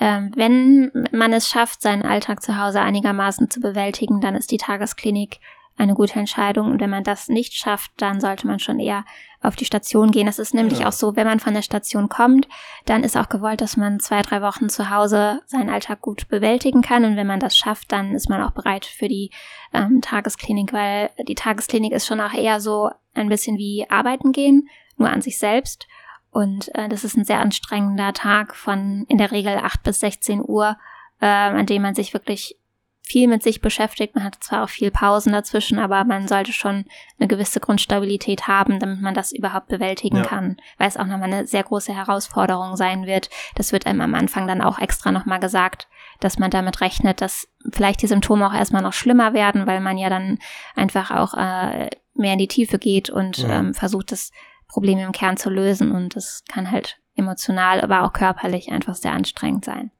Ähm, 0.00 0.32
wenn 0.34 0.90
man 1.12 1.32
es 1.32 1.48
schafft, 1.48 1.82
seinen 1.82 2.02
Alltag 2.02 2.42
zu 2.42 2.60
Hause 2.60 2.80
einigermaßen 2.80 3.48
zu 3.48 3.60
bewältigen, 3.60 4.20
dann 4.20 4.34
ist 4.34 4.50
die 4.50 4.56
Tagesklinik 4.56 5.38
eine 5.76 5.94
gute 5.94 6.18
Entscheidung. 6.18 6.70
Und 6.70 6.80
wenn 6.80 6.90
man 6.90 7.04
das 7.04 7.28
nicht 7.28 7.54
schafft, 7.54 7.90
dann 7.96 8.20
sollte 8.20 8.46
man 8.46 8.58
schon 8.58 8.78
eher 8.78 9.04
auf 9.42 9.56
die 9.56 9.64
Station 9.64 10.10
gehen. 10.10 10.26
Das 10.26 10.38
ist 10.38 10.54
nämlich 10.54 10.80
ja. 10.80 10.88
auch 10.88 10.92
so, 10.92 11.16
wenn 11.16 11.26
man 11.26 11.40
von 11.40 11.54
der 11.54 11.62
Station 11.62 12.08
kommt, 12.08 12.48
dann 12.86 13.04
ist 13.04 13.16
auch 13.16 13.28
gewollt, 13.28 13.60
dass 13.60 13.76
man 13.76 14.00
zwei, 14.00 14.22
drei 14.22 14.40
Wochen 14.40 14.68
zu 14.68 14.90
Hause 14.90 15.42
seinen 15.46 15.70
Alltag 15.70 16.00
gut 16.00 16.28
bewältigen 16.28 16.82
kann. 16.82 17.04
Und 17.04 17.16
wenn 17.16 17.26
man 17.26 17.40
das 17.40 17.56
schafft, 17.56 17.92
dann 17.92 18.14
ist 18.14 18.28
man 18.28 18.42
auch 18.42 18.52
bereit 18.52 18.86
für 18.86 19.08
die 19.08 19.30
ähm, 19.72 20.00
Tagesklinik, 20.00 20.72
weil 20.72 21.10
die 21.26 21.34
Tagesklinik 21.34 21.92
ist 21.92 22.06
schon 22.06 22.20
auch 22.20 22.32
eher 22.32 22.60
so 22.60 22.90
ein 23.14 23.28
bisschen 23.28 23.58
wie 23.58 23.86
arbeiten 23.88 24.32
gehen, 24.32 24.68
nur 24.96 25.10
an 25.10 25.22
sich 25.22 25.38
selbst. 25.38 25.86
Und 26.30 26.74
äh, 26.74 26.88
das 26.88 27.04
ist 27.04 27.16
ein 27.16 27.24
sehr 27.24 27.40
anstrengender 27.40 28.12
Tag 28.12 28.56
von 28.56 29.04
in 29.08 29.18
der 29.18 29.30
Regel 29.30 29.56
8 29.56 29.82
bis 29.82 30.00
16 30.00 30.42
Uhr, 30.44 30.76
äh, 31.20 31.26
an 31.26 31.66
dem 31.66 31.82
man 31.82 31.94
sich 31.94 32.12
wirklich 32.12 32.58
viel 33.06 33.28
mit 33.28 33.42
sich 33.42 33.60
beschäftigt. 33.60 34.14
Man 34.14 34.24
hat 34.24 34.42
zwar 34.42 34.64
auch 34.64 34.68
viel 34.68 34.90
Pausen 34.90 35.32
dazwischen, 35.32 35.78
aber 35.78 36.04
man 36.04 36.26
sollte 36.26 36.52
schon 36.52 36.86
eine 37.18 37.28
gewisse 37.28 37.60
Grundstabilität 37.60 38.48
haben, 38.48 38.78
damit 38.80 39.02
man 39.02 39.14
das 39.14 39.30
überhaupt 39.30 39.68
bewältigen 39.68 40.18
ja. 40.18 40.22
kann, 40.22 40.56
weil 40.78 40.88
es 40.88 40.96
auch 40.96 41.06
nochmal 41.06 41.32
eine 41.32 41.46
sehr 41.46 41.62
große 41.62 41.94
Herausforderung 41.94 42.76
sein 42.76 43.06
wird. 43.06 43.28
Das 43.56 43.72
wird 43.72 43.86
einem 43.86 44.00
am 44.00 44.14
Anfang 44.14 44.46
dann 44.46 44.62
auch 44.62 44.78
extra 44.78 45.12
nochmal 45.12 45.38
gesagt, 45.38 45.86
dass 46.20 46.38
man 46.38 46.50
damit 46.50 46.80
rechnet, 46.80 47.20
dass 47.20 47.46
vielleicht 47.72 48.00
die 48.00 48.06
Symptome 48.06 48.46
auch 48.46 48.54
erstmal 48.54 48.82
noch 48.82 48.94
schlimmer 48.94 49.34
werden, 49.34 49.66
weil 49.66 49.80
man 49.80 49.98
ja 49.98 50.08
dann 50.08 50.38
einfach 50.74 51.10
auch 51.10 51.34
äh, 51.34 51.90
mehr 52.14 52.32
in 52.32 52.38
die 52.38 52.48
Tiefe 52.48 52.78
geht 52.78 53.10
und 53.10 53.38
ja. 53.38 53.58
ähm, 53.58 53.74
versucht, 53.74 54.12
das 54.12 54.30
Problem 54.66 54.98
im 54.98 55.12
Kern 55.12 55.36
zu 55.36 55.50
lösen. 55.50 55.92
Und 55.92 56.16
das 56.16 56.42
kann 56.48 56.70
halt 56.70 56.98
emotional, 57.16 57.82
aber 57.82 58.02
auch 58.02 58.12
körperlich 58.12 58.72
einfach 58.72 58.94
sehr 58.94 59.12
anstrengend 59.12 59.64
sein. 59.64 59.90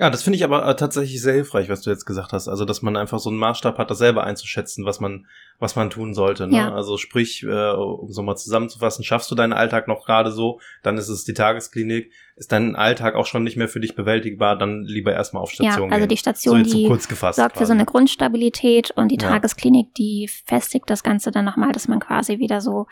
Ja, 0.00 0.10
das 0.10 0.22
finde 0.22 0.36
ich 0.36 0.44
aber 0.44 0.64
äh, 0.64 0.76
tatsächlich 0.76 1.20
sehr 1.20 1.34
hilfreich, 1.34 1.68
was 1.68 1.80
du 1.80 1.90
jetzt 1.90 2.04
gesagt 2.04 2.32
hast. 2.32 2.46
Also, 2.46 2.64
dass 2.64 2.82
man 2.82 2.96
einfach 2.96 3.18
so 3.18 3.30
einen 3.30 3.38
Maßstab 3.38 3.78
hat, 3.78 3.90
das 3.90 3.98
selber 3.98 4.22
einzuschätzen, 4.22 4.84
was 4.84 5.00
man, 5.00 5.26
was 5.58 5.74
man 5.74 5.90
tun 5.90 6.14
sollte. 6.14 6.46
Ne? 6.46 6.56
Ja. 6.56 6.72
Also 6.72 6.98
sprich, 6.98 7.42
äh, 7.42 7.72
um 7.72 8.12
so 8.12 8.22
mal 8.22 8.36
zusammenzufassen, 8.36 9.04
schaffst 9.04 9.28
du 9.28 9.34
deinen 9.34 9.52
Alltag 9.52 9.88
noch 9.88 10.06
gerade 10.06 10.30
so, 10.30 10.60
dann 10.84 10.98
ist 10.98 11.08
es 11.08 11.24
die 11.24 11.34
Tagesklinik. 11.34 12.12
Ist 12.36 12.52
dein 12.52 12.76
Alltag 12.76 13.16
auch 13.16 13.26
schon 13.26 13.42
nicht 13.42 13.56
mehr 13.56 13.66
für 13.66 13.80
dich 13.80 13.96
bewältigbar, 13.96 14.56
dann 14.56 14.84
lieber 14.84 15.12
erstmal 15.12 15.42
auf 15.42 15.50
Station 15.50 15.88
ja, 15.88 15.94
also 15.96 16.02
gehen. 16.02 16.08
die 16.10 16.16
Station, 16.16 16.64
so 16.64 16.76
die 16.76 17.08
gefasst, 17.08 17.36
sorgt 17.36 17.54
quasi. 17.54 17.64
für 17.64 17.66
so 17.66 17.72
eine 17.72 17.84
Grundstabilität 17.84 18.92
und 18.92 19.08
die. 19.10 19.16
Tagesklinik, 19.16 19.94
die 19.96 20.30
festigt 20.46 20.88
das 20.88 21.02
Ganze 21.02 21.32
dann 21.32 21.44
nochmal, 21.44 21.72
dass 21.72 21.88
man 21.88 21.98
quasi 21.98 22.38
wieder 22.38 22.60
so 22.60 22.86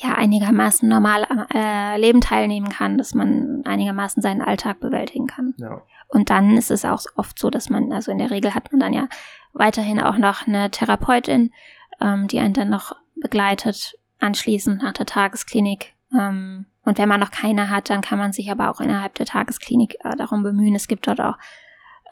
ja 0.00 0.14
einigermaßen 0.14 0.88
normal 0.88 1.26
am 1.28 1.44
äh, 1.52 1.98
Leben 1.98 2.20
teilnehmen 2.20 2.68
kann, 2.68 2.98
dass 2.98 3.14
man 3.14 3.62
einigermaßen 3.64 4.22
seinen 4.22 4.42
Alltag 4.42 4.78
bewältigen 4.78 5.26
kann. 5.26 5.54
Ja. 5.58 5.82
Und 6.06 6.30
dann 6.30 6.56
ist 6.56 6.70
es 6.70 6.84
auch 6.84 7.02
oft 7.16 7.38
so, 7.38 7.50
dass 7.50 7.68
man, 7.68 7.92
also 7.92 8.12
in 8.12 8.18
der 8.18 8.30
Regel 8.30 8.54
hat 8.54 8.70
man 8.70 8.80
dann 8.80 8.92
ja 8.92 9.08
weiterhin 9.52 10.00
auch 10.00 10.16
noch 10.16 10.46
eine 10.46 10.70
Therapeutin, 10.70 11.52
ähm, 12.00 12.28
die 12.28 12.38
einen 12.38 12.54
dann 12.54 12.70
noch 12.70 12.94
begleitet, 13.16 13.98
anschließend 14.20 14.82
nach 14.82 14.92
der 14.92 15.06
Tagesklinik. 15.06 15.94
Ähm, 16.16 16.66
und 16.84 16.98
wenn 16.98 17.08
man 17.08 17.20
noch 17.20 17.32
keine 17.32 17.68
hat, 17.68 17.90
dann 17.90 18.00
kann 18.00 18.18
man 18.18 18.32
sich 18.32 18.52
aber 18.52 18.70
auch 18.70 18.80
innerhalb 18.80 19.14
der 19.16 19.26
Tagesklinik 19.26 19.96
äh, 20.04 20.16
darum 20.16 20.44
bemühen. 20.44 20.76
Es 20.76 20.86
gibt 20.86 21.08
dort 21.08 21.20
auch 21.20 21.36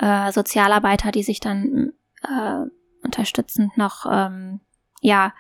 äh, 0.01 0.33
Sozialarbeiter, 0.33 1.13
die 1.13 1.23
sich 1.23 1.39
dann 1.39 1.93
äh, 2.23 2.65
unterstützend 3.05 3.79
noch 3.79 4.07
ähm, 4.11 4.61
ja 5.01 5.33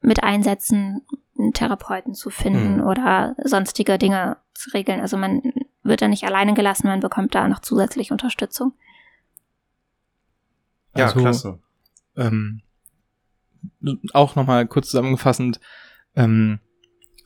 mit 0.00 0.22
einsetzen, 0.22 1.06
einen 1.40 1.52
Therapeuten 1.52 2.14
zu 2.14 2.30
finden 2.30 2.76
mhm. 2.76 2.86
oder 2.86 3.36
sonstige 3.44 3.98
Dinge 3.98 4.36
zu 4.54 4.70
regeln. 4.70 5.00
Also 5.00 5.16
man 5.16 5.42
wird 5.82 6.02
da 6.02 6.08
nicht 6.08 6.24
alleine 6.24 6.54
gelassen, 6.54 6.86
man 6.86 7.00
bekommt 7.00 7.34
da 7.34 7.48
noch 7.48 7.60
zusätzlich 7.60 8.12
Unterstützung. 8.12 8.72
Ja, 10.96 11.06
also, 11.06 11.20
klasse. 11.20 11.58
Ähm, 12.16 12.62
auch 14.12 14.36
nochmal 14.36 14.66
kurz 14.66 14.90
zusammengefasst, 14.90 15.60
ähm, 16.16 16.58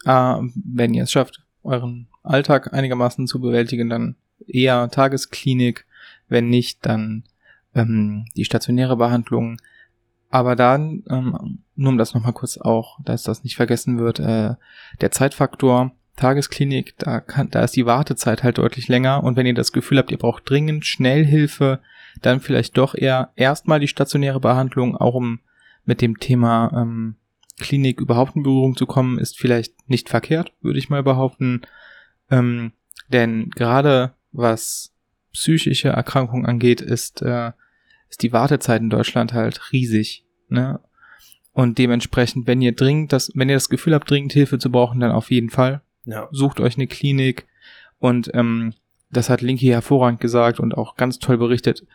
äh, 0.04 0.36
wenn 0.54 0.94
ihr 0.94 1.04
es 1.04 1.12
schafft, 1.12 1.42
euren 1.62 2.08
Alltag 2.22 2.72
einigermaßen 2.72 3.26
zu 3.26 3.40
bewältigen, 3.40 3.88
dann 3.88 4.16
eher 4.46 4.88
Tagesklinik, 4.90 5.86
wenn 6.28 6.48
nicht, 6.48 6.84
dann 6.84 7.24
ähm, 7.74 8.26
die 8.36 8.44
stationäre 8.44 8.96
Behandlung. 8.96 9.60
Aber 10.34 10.56
dann, 10.56 11.04
ähm, 11.08 11.60
nur 11.76 11.92
um 11.92 11.96
das 11.96 12.12
nochmal 12.12 12.32
kurz 12.32 12.58
auch, 12.58 12.98
dass 13.04 13.22
das 13.22 13.44
nicht 13.44 13.54
vergessen 13.54 14.00
wird, 14.00 14.18
äh, 14.18 14.56
der 15.00 15.12
Zeitfaktor, 15.12 15.92
Tagesklinik, 16.16 16.94
da 16.98 17.20
kann, 17.20 17.50
da 17.50 17.62
ist 17.62 17.76
die 17.76 17.86
Wartezeit 17.86 18.42
halt 18.42 18.58
deutlich 18.58 18.88
länger 18.88 19.22
und 19.22 19.36
wenn 19.36 19.46
ihr 19.46 19.54
das 19.54 19.70
Gefühl 19.70 19.98
habt, 19.98 20.10
ihr 20.10 20.18
braucht 20.18 20.50
dringend 20.50 20.86
schnell 20.86 21.24
Hilfe, 21.24 21.78
dann 22.20 22.40
vielleicht 22.40 22.76
doch 22.76 22.96
eher 22.96 23.30
erstmal 23.36 23.78
die 23.78 23.86
stationäre 23.86 24.40
Behandlung, 24.40 24.96
auch 24.96 25.14
um 25.14 25.38
mit 25.84 26.00
dem 26.00 26.18
Thema 26.18 26.72
ähm, 26.74 27.14
Klinik 27.60 28.00
überhaupt 28.00 28.34
in 28.34 28.42
Berührung 28.42 28.76
zu 28.76 28.86
kommen, 28.86 29.20
ist 29.20 29.38
vielleicht 29.38 29.88
nicht 29.88 30.08
verkehrt, 30.08 30.52
würde 30.62 30.80
ich 30.80 30.90
mal 30.90 31.04
behaupten. 31.04 31.62
Ähm, 32.28 32.72
denn 33.06 33.50
gerade 33.50 34.14
was 34.32 34.92
psychische 35.32 35.90
Erkrankungen 35.90 36.44
angeht, 36.44 36.80
ist, 36.80 37.22
äh, 37.22 37.52
ist 38.08 38.22
die 38.22 38.32
Wartezeit 38.32 38.80
in 38.80 38.90
Deutschland 38.90 39.32
halt 39.32 39.72
riesig. 39.72 40.24
Ne? 40.48 40.80
Und 41.52 41.78
dementsprechend, 41.78 42.46
wenn 42.46 42.60
ihr 42.60 42.74
dringend 42.74 43.12
das, 43.12 43.30
wenn 43.34 43.48
ihr 43.48 43.56
das 43.56 43.68
Gefühl 43.68 43.94
habt, 43.94 44.10
dringend 44.10 44.32
Hilfe 44.32 44.58
zu 44.58 44.70
brauchen, 44.70 45.00
dann 45.00 45.12
auf 45.12 45.30
jeden 45.30 45.50
Fall. 45.50 45.82
Ja. 46.04 46.28
Sucht 46.32 46.60
euch 46.60 46.76
eine 46.76 46.86
Klinik. 46.86 47.46
Und 47.98 48.30
ähm, 48.34 48.74
das 49.10 49.30
hat 49.30 49.40
Linky 49.40 49.66
hervorragend 49.66 50.20
gesagt 50.20 50.60
und 50.60 50.76
auch 50.76 50.96
ganz 50.96 51.18
toll 51.18 51.38
berichtet. 51.38 51.86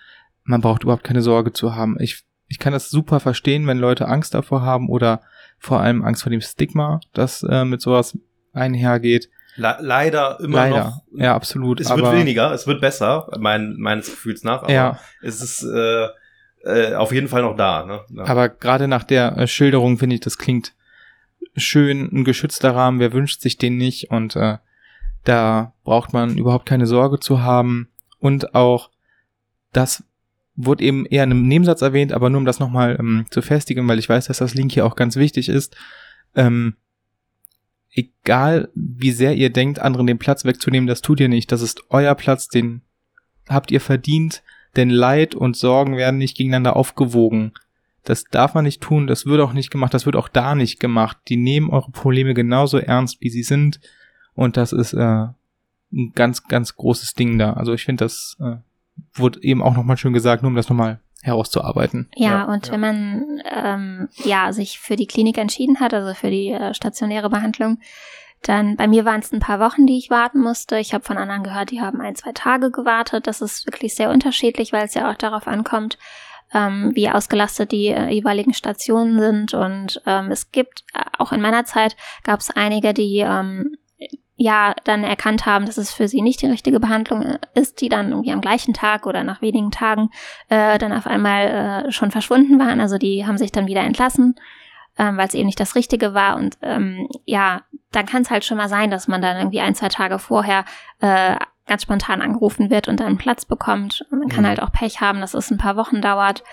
Man 0.43 0.61
braucht 0.61 0.83
überhaupt 0.83 1.03
keine 1.03 1.21
Sorge 1.21 1.51
zu 1.53 1.75
haben. 1.75 1.97
Ich, 1.99 2.23
ich 2.47 2.57
kann 2.57 2.73
das 2.73 2.89
super 2.89 3.19
verstehen, 3.19 3.67
wenn 3.67 3.77
Leute 3.77 4.07
Angst 4.07 4.33
davor 4.33 4.61
haben 4.61 4.89
oder 4.89 5.21
vor 5.59 5.81
allem 5.81 6.03
Angst 6.03 6.23
vor 6.23 6.31
dem 6.31 6.41
Stigma, 6.41 7.01
das 7.13 7.43
äh, 7.43 7.65
mit 7.65 7.81
sowas 7.81 8.17
einhergeht. 8.53 9.29
Le 9.55 9.77
leider 9.81 10.39
immer 10.39 10.69
leider. 10.69 10.83
noch. 10.85 11.03
Ja, 11.11 11.35
absolut. 11.35 11.79
Es 11.79 11.89
wird 11.89 12.11
weniger, 12.11 12.51
es 12.53 12.67
wird 12.67 12.81
besser, 12.81 13.29
mein, 13.39 13.75
meines 13.77 14.09
Gefühls 14.09 14.43
nach, 14.43 14.63
aber 14.63 14.71
ja. 14.71 14.99
es 15.21 15.41
ist 15.41 15.63
äh, 15.63 16.07
äh, 16.63 16.95
auf 16.95 17.11
jeden 17.11 17.27
Fall 17.27 17.41
noch 17.41 17.55
da. 17.55 17.85
Ne? 17.85 18.01
Ja. 18.09 18.25
Aber 18.25 18.49
gerade 18.49 18.87
nach 18.87 19.03
der 19.03 19.37
äh, 19.37 19.47
Schilderung 19.47 19.97
finde 19.97 20.15
ich, 20.15 20.21
das 20.21 20.37
klingt 20.37 20.73
schön, 21.55 22.09
ein 22.11 22.23
geschützter 22.23 22.75
Rahmen, 22.75 22.99
wer 22.99 23.13
wünscht 23.13 23.41
sich 23.41 23.57
den 23.57 23.77
nicht 23.77 24.11
und 24.11 24.35
äh, 24.35 24.57
da 25.23 25.73
braucht 25.83 26.13
man 26.13 26.37
überhaupt 26.37 26.65
keine 26.65 26.85
Sorge 26.85 27.19
zu 27.19 27.41
haben 27.41 27.89
und 28.19 28.55
auch 28.55 28.89
das 29.73 30.03
wurde 30.55 30.83
eben 30.83 31.05
eher 31.05 31.23
in 31.23 31.31
einem 31.31 31.47
Nebensatz 31.47 31.81
erwähnt, 31.81 32.11
aber 32.11 32.29
nur 32.29 32.39
um 32.39 32.45
das 32.45 32.59
nochmal 32.59 32.97
ähm, 32.99 33.25
zu 33.29 33.41
festigen, 33.41 33.87
weil 33.87 33.99
ich 33.99 34.09
weiß, 34.09 34.27
dass 34.27 34.39
das 34.39 34.55
Link 34.55 34.73
hier 34.73 34.85
auch 34.85 34.95
ganz 34.95 35.15
wichtig 35.15 35.47
ist. 35.47 35.75
Ähm, 36.35 36.75
egal 37.99 38.69
wie 38.75 39.11
sehr 39.11 39.35
ihr 39.35 39.49
denkt, 39.49 39.79
anderen 39.79 40.07
den 40.07 40.19
Platz 40.19 40.45
wegzunehmen, 40.45 40.87
das 40.87 41.01
tut 41.01 41.19
ihr 41.19 41.29
nicht. 41.29 41.51
Das 41.51 41.61
ist 41.61 41.83
euer 41.89 42.15
Platz, 42.15 42.47
den 42.47 42.81
habt 43.47 43.71
ihr 43.71 43.81
verdient 43.81 44.43
denn 44.75 44.89
Leid 44.89 45.35
und 45.35 45.55
Sorgen 45.55 45.97
werden 45.97 46.17
nicht 46.17 46.37
gegeneinander 46.37 46.75
aufgewogen. 46.75 47.53
Das 48.03 48.23
darf 48.25 48.53
man 48.53 48.63
nicht 48.63 48.81
tun, 48.81 49.07
das 49.07 49.25
wird 49.25 49.41
auch 49.41 49.53
nicht 49.53 49.71
gemacht, 49.71 49.93
das 49.93 50.05
wird 50.05 50.15
auch 50.15 50.29
da 50.29 50.55
nicht 50.55 50.79
gemacht. 50.79 51.17
Die 51.27 51.37
nehmen 51.37 51.69
eure 51.69 51.91
Probleme 51.91 52.33
genauso 52.33 52.77
ernst, 52.77 53.21
wie 53.21 53.29
sie 53.29 53.43
sind. 53.43 53.79
Und 54.35 54.57
das 54.57 54.71
ist 54.71 54.93
äh, 54.93 55.27
ein 55.91 56.11
ganz, 56.15 56.43
ganz 56.47 56.75
großes 56.75 57.13
Ding 57.13 57.37
da. 57.37 57.53
Also 57.53 57.73
ich 57.73 57.83
finde, 57.83 58.05
das 58.05 58.37
äh, 58.39 58.57
wurde 59.13 59.43
eben 59.43 59.61
auch 59.61 59.75
nochmal 59.75 59.97
schön 59.97 60.13
gesagt, 60.13 60.43
nur 60.43 60.49
um 60.49 60.55
das 60.55 60.69
nochmal 60.69 61.01
herauszuarbeiten. 61.29 62.09
Ja, 62.15 62.29
ja 62.29 62.43
und 62.45 62.67
ja. 62.67 62.73
wenn 62.73 62.79
man 62.79 63.41
ähm, 63.49 64.09
ja 64.23 64.51
sich 64.53 64.79
für 64.79 64.95
die 64.95 65.07
Klinik 65.07 65.37
entschieden 65.37 65.79
hat, 65.79 65.93
also 65.93 66.13
für 66.13 66.29
die 66.29 66.51
äh, 66.51 66.73
stationäre 66.73 67.29
Behandlung, 67.29 67.79
dann 68.41 68.77
bei 68.77 68.87
mir 68.87 69.05
waren 69.05 69.19
es 69.19 69.31
ein 69.33 69.39
paar 69.39 69.59
Wochen, 69.59 69.85
die 69.85 69.97
ich 69.97 70.09
warten 70.09 70.39
musste. 70.39 70.79
Ich 70.79 70.93
habe 70.93 71.03
von 71.03 71.17
anderen 71.17 71.43
gehört, 71.43 71.71
die 71.71 71.81
haben 71.81 71.99
ein, 71.99 72.15
zwei 72.15 72.31
Tage 72.31 72.71
gewartet. 72.71 73.27
Das 73.27 73.41
ist 73.41 73.65
wirklich 73.65 73.95
sehr 73.95 74.09
unterschiedlich, 74.09 74.71
weil 74.71 74.85
es 74.85 74.93
ja 74.93 75.11
auch 75.11 75.15
darauf 75.15 75.45
ankommt, 75.45 75.97
ähm, 76.53 76.91
wie 76.95 77.09
ausgelastet 77.09 77.71
die 77.71 77.87
äh, 77.87 78.09
jeweiligen 78.09 78.53
Stationen 78.53 79.19
sind. 79.19 79.53
Und 79.53 80.01
ähm, 80.05 80.31
es 80.31 80.51
gibt, 80.51 80.83
äh, 80.93 81.01
auch 81.17 81.33
in 81.33 81.41
meiner 81.41 81.65
Zeit, 81.65 81.97
gab 82.23 82.39
es 82.39 82.49
einige, 82.49 82.93
die 82.93 83.19
ähm, 83.19 83.77
ja 84.39 84.73
dann 84.85 85.03
erkannt 85.03 85.45
haben, 85.45 85.65
dass 85.65 85.77
es 85.77 85.91
für 85.91 86.07
sie 86.07 86.21
nicht 86.21 86.41
die 86.41 86.47
richtige 86.47 86.79
Behandlung 86.79 87.21
äh, 87.23 87.39
ist, 87.53 87.81
die 87.81 87.89
dann 87.89 88.11
irgendwie 88.11 88.31
am 88.31 88.41
gleichen 88.41 88.73
Tag 88.73 89.05
oder 89.05 89.23
nach 89.23 89.41
wenigen 89.41 89.69
Tagen 89.69 90.09
äh, 90.47 90.77
dann 90.77 90.93
auf 90.93 91.05
einmal 91.05 91.85
äh, 91.87 91.91
schon 91.91 92.09
verschwunden 92.09 92.57
waren. 92.57 92.79
Also 92.79 92.97
die 92.97 93.27
haben 93.27 93.37
sich 93.37 93.51
dann 93.51 93.67
wieder 93.67 93.81
entlassen 93.81 94.35
ähm, 94.99 95.17
weil 95.17 95.27
es 95.27 95.33
eben 95.33 95.45
nicht 95.45 95.59
das 95.59 95.75
Richtige 95.75 96.13
war. 96.13 96.35
Und 96.35 96.57
ähm, 96.61 97.07
ja, 97.25 97.61
dann 97.91 98.05
kann 98.05 98.21
es 98.21 98.29
halt 98.29 98.43
schon 98.43 98.57
mal 98.57 98.69
sein, 98.69 98.91
dass 98.91 99.07
man 99.07 99.21
dann 99.21 99.37
irgendwie 99.37 99.61
ein, 99.61 99.73
zwei 99.73 99.87
Tage 99.87 100.19
vorher 100.19 100.65
äh, 100.99 101.37
ganz 101.65 101.83
spontan 101.83 102.21
angerufen 102.21 102.69
wird 102.69 102.87
und 102.87 102.99
dann 102.99 103.07
einen 103.07 103.17
Platz 103.17 103.45
bekommt. 103.45 104.05
Und 104.11 104.19
man 104.19 104.27
kann 104.27 104.43
mhm. 104.43 104.47
halt 104.47 104.61
auch 104.61 104.71
Pech 104.71 104.99
haben, 104.99 105.21
dass 105.21 105.33
es 105.33 105.49
ein 105.49 105.57
paar 105.57 105.77
Wochen 105.77 106.01
dauert. 106.01 106.43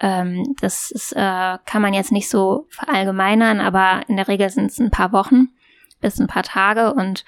Ähm, 0.00 0.56
das 0.60 0.90
ist, 0.90 1.12
äh, 1.12 1.58
kann 1.64 1.82
man 1.82 1.94
jetzt 1.94 2.10
nicht 2.10 2.28
so 2.28 2.66
verallgemeinern, 2.70 3.60
aber 3.60 4.00
in 4.08 4.16
der 4.16 4.26
Regel 4.26 4.50
sind 4.50 4.66
es 4.66 4.80
ein 4.80 4.90
paar 4.90 5.12
Wochen 5.12 5.48
bis 6.02 6.20
ein 6.20 6.26
paar 6.26 6.42
Tage 6.42 6.92
und 6.92 7.24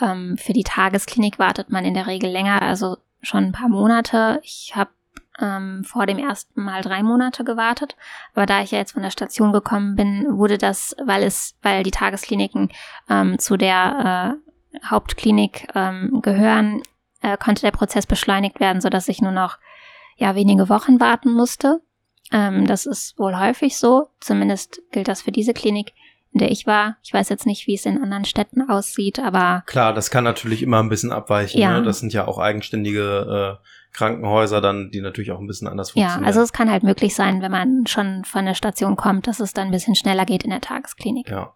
ähm, 0.00 0.38
für 0.38 0.52
die 0.52 0.62
Tagesklinik 0.62 1.38
wartet 1.38 1.70
man 1.70 1.84
in 1.84 1.94
der 1.94 2.06
Regel 2.06 2.30
länger, 2.30 2.62
also 2.62 2.98
schon 3.20 3.46
ein 3.46 3.52
paar 3.52 3.68
Monate. 3.68 4.40
Ich 4.44 4.72
habe 4.76 4.90
ähm, 5.40 5.84
vor 5.84 6.06
dem 6.06 6.18
ersten 6.18 6.62
Mal 6.62 6.82
drei 6.82 7.02
Monate 7.02 7.44
gewartet. 7.44 7.96
Aber 8.34 8.46
da 8.46 8.62
ich 8.62 8.70
ja 8.70 8.78
jetzt 8.78 8.92
von 8.92 9.02
der 9.02 9.10
Station 9.10 9.52
gekommen 9.52 9.96
bin, 9.96 10.26
wurde 10.36 10.58
das, 10.58 10.96
weil 11.04 11.22
es, 11.22 11.56
weil 11.62 11.82
die 11.82 11.90
Tageskliniken 11.90 12.70
ähm, 13.08 13.38
zu 13.38 13.56
der 13.56 14.38
äh, 14.74 14.78
Hauptklinik 14.86 15.68
ähm, 15.74 16.20
gehören, 16.22 16.82
äh, 17.22 17.36
konnte 17.36 17.62
der 17.62 17.70
Prozess 17.70 18.06
beschleunigt 18.06 18.60
werden, 18.60 18.80
so 18.80 18.88
dass 18.88 19.08
ich 19.08 19.20
nur 19.20 19.32
noch 19.32 19.58
ja 20.16 20.34
wenige 20.34 20.68
Wochen 20.68 21.00
warten 21.00 21.32
musste. 21.32 21.80
Ähm, 22.32 22.66
das 22.66 22.86
ist 22.86 23.18
wohl 23.18 23.38
häufig 23.38 23.76
so. 23.76 24.08
Zumindest 24.20 24.82
gilt 24.90 25.08
das 25.08 25.22
für 25.22 25.32
diese 25.32 25.54
Klinik. 25.54 25.94
In 26.32 26.40
der 26.40 26.50
ich 26.50 26.66
war. 26.66 26.96
Ich 27.02 27.12
weiß 27.12 27.28
jetzt 27.28 27.46
nicht, 27.46 27.66
wie 27.66 27.74
es 27.74 27.86
in 27.86 28.02
anderen 28.02 28.24
Städten 28.24 28.68
aussieht, 28.68 29.18
aber. 29.18 29.62
Klar, 29.66 29.94
das 29.94 30.10
kann 30.10 30.24
natürlich 30.24 30.62
immer 30.62 30.82
ein 30.82 30.88
bisschen 30.88 31.12
abweichen. 31.12 31.60
Ja. 31.60 31.78
Ne? 31.78 31.82
Das 31.82 32.00
sind 32.00 32.12
ja 32.12 32.26
auch 32.26 32.38
eigenständige 32.38 33.58
äh, 33.60 33.66
Krankenhäuser 33.92 34.60
dann, 34.60 34.90
die 34.90 35.00
natürlich 35.00 35.32
auch 35.32 35.40
ein 35.40 35.46
bisschen 35.46 35.68
anders 35.68 35.90
funktionieren. 35.90 36.22
Ja, 36.22 36.26
also 36.26 36.40
es 36.40 36.52
kann 36.52 36.70
halt 36.70 36.82
möglich 36.82 37.14
sein, 37.14 37.42
wenn 37.42 37.50
man 37.50 37.86
schon 37.86 38.24
von 38.24 38.44
der 38.44 38.54
Station 38.54 38.96
kommt, 38.96 39.26
dass 39.26 39.40
es 39.40 39.52
dann 39.52 39.68
ein 39.68 39.72
bisschen 39.72 39.94
schneller 39.94 40.24
geht 40.24 40.44
in 40.44 40.50
der 40.50 40.60
Tagesklinik. 40.60 41.28
Ja. 41.28 41.54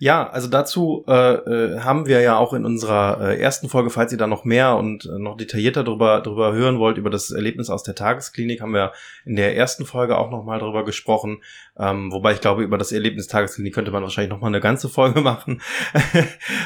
Ja, 0.00 0.30
also 0.30 0.48
dazu 0.48 1.04
äh, 1.08 1.12
äh, 1.12 1.80
haben 1.80 2.06
wir 2.06 2.20
ja 2.20 2.38
auch 2.38 2.52
in 2.52 2.64
unserer 2.64 3.20
äh, 3.20 3.40
ersten 3.40 3.68
Folge, 3.68 3.90
falls 3.90 4.12
ihr 4.12 4.18
da 4.18 4.28
noch 4.28 4.44
mehr 4.44 4.76
und 4.76 5.06
äh, 5.06 5.18
noch 5.18 5.36
detaillierter 5.36 5.82
drüber, 5.82 6.20
drüber 6.20 6.52
hören 6.52 6.78
wollt, 6.78 6.98
über 6.98 7.10
das 7.10 7.32
Erlebnis 7.32 7.68
aus 7.68 7.82
der 7.82 7.96
Tagesklinik, 7.96 8.60
haben 8.60 8.74
wir 8.74 8.92
in 9.24 9.34
der 9.34 9.56
ersten 9.56 9.84
Folge 9.84 10.16
auch 10.16 10.30
nochmal 10.30 10.60
drüber 10.60 10.84
gesprochen. 10.84 11.42
Ähm, 11.76 12.12
wobei 12.12 12.32
ich 12.32 12.40
glaube, 12.40 12.62
über 12.62 12.78
das 12.78 12.92
Erlebnis 12.92 13.26
Tagesklinik 13.26 13.74
könnte 13.74 13.90
man 13.90 14.04
wahrscheinlich 14.04 14.30
nochmal 14.30 14.50
eine 14.50 14.60
ganze 14.60 14.88
Folge 14.88 15.20
machen. 15.22 15.62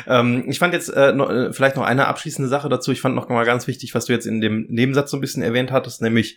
ähm, 0.07 0.45
ich 0.49 0.59
fand 0.59 0.75
jetzt 0.75 0.90
äh, 0.90 1.14
noch, 1.14 1.31
äh, 1.31 1.53
vielleicht 1.55 1.77
noch 1.77 1.85
eine 1.85 2.09
abschließende 2.09 2.51
Sache 2.51 2.68
dazu. 2.68 2.92
Ich 2.92 3.01
fand 3.01 3.14
noch 3.14 3.31
mal 3.31 3.47
ganz 3.47 3.66
wichtig, 3.66 3.95
was 3.95 4.07
du 4.07 4.12
jetzt 4.12 4.27
in 4.27 4.42
dem 4.42 4.66
Nebensatz 4.68 5.11
so 5.11 5.16
ein 5.16 5.23
bisschen 5.23 5.42
erwähnt 5.42 5.73
hattest, 5.73 6.03
nämlich 6.03 6.37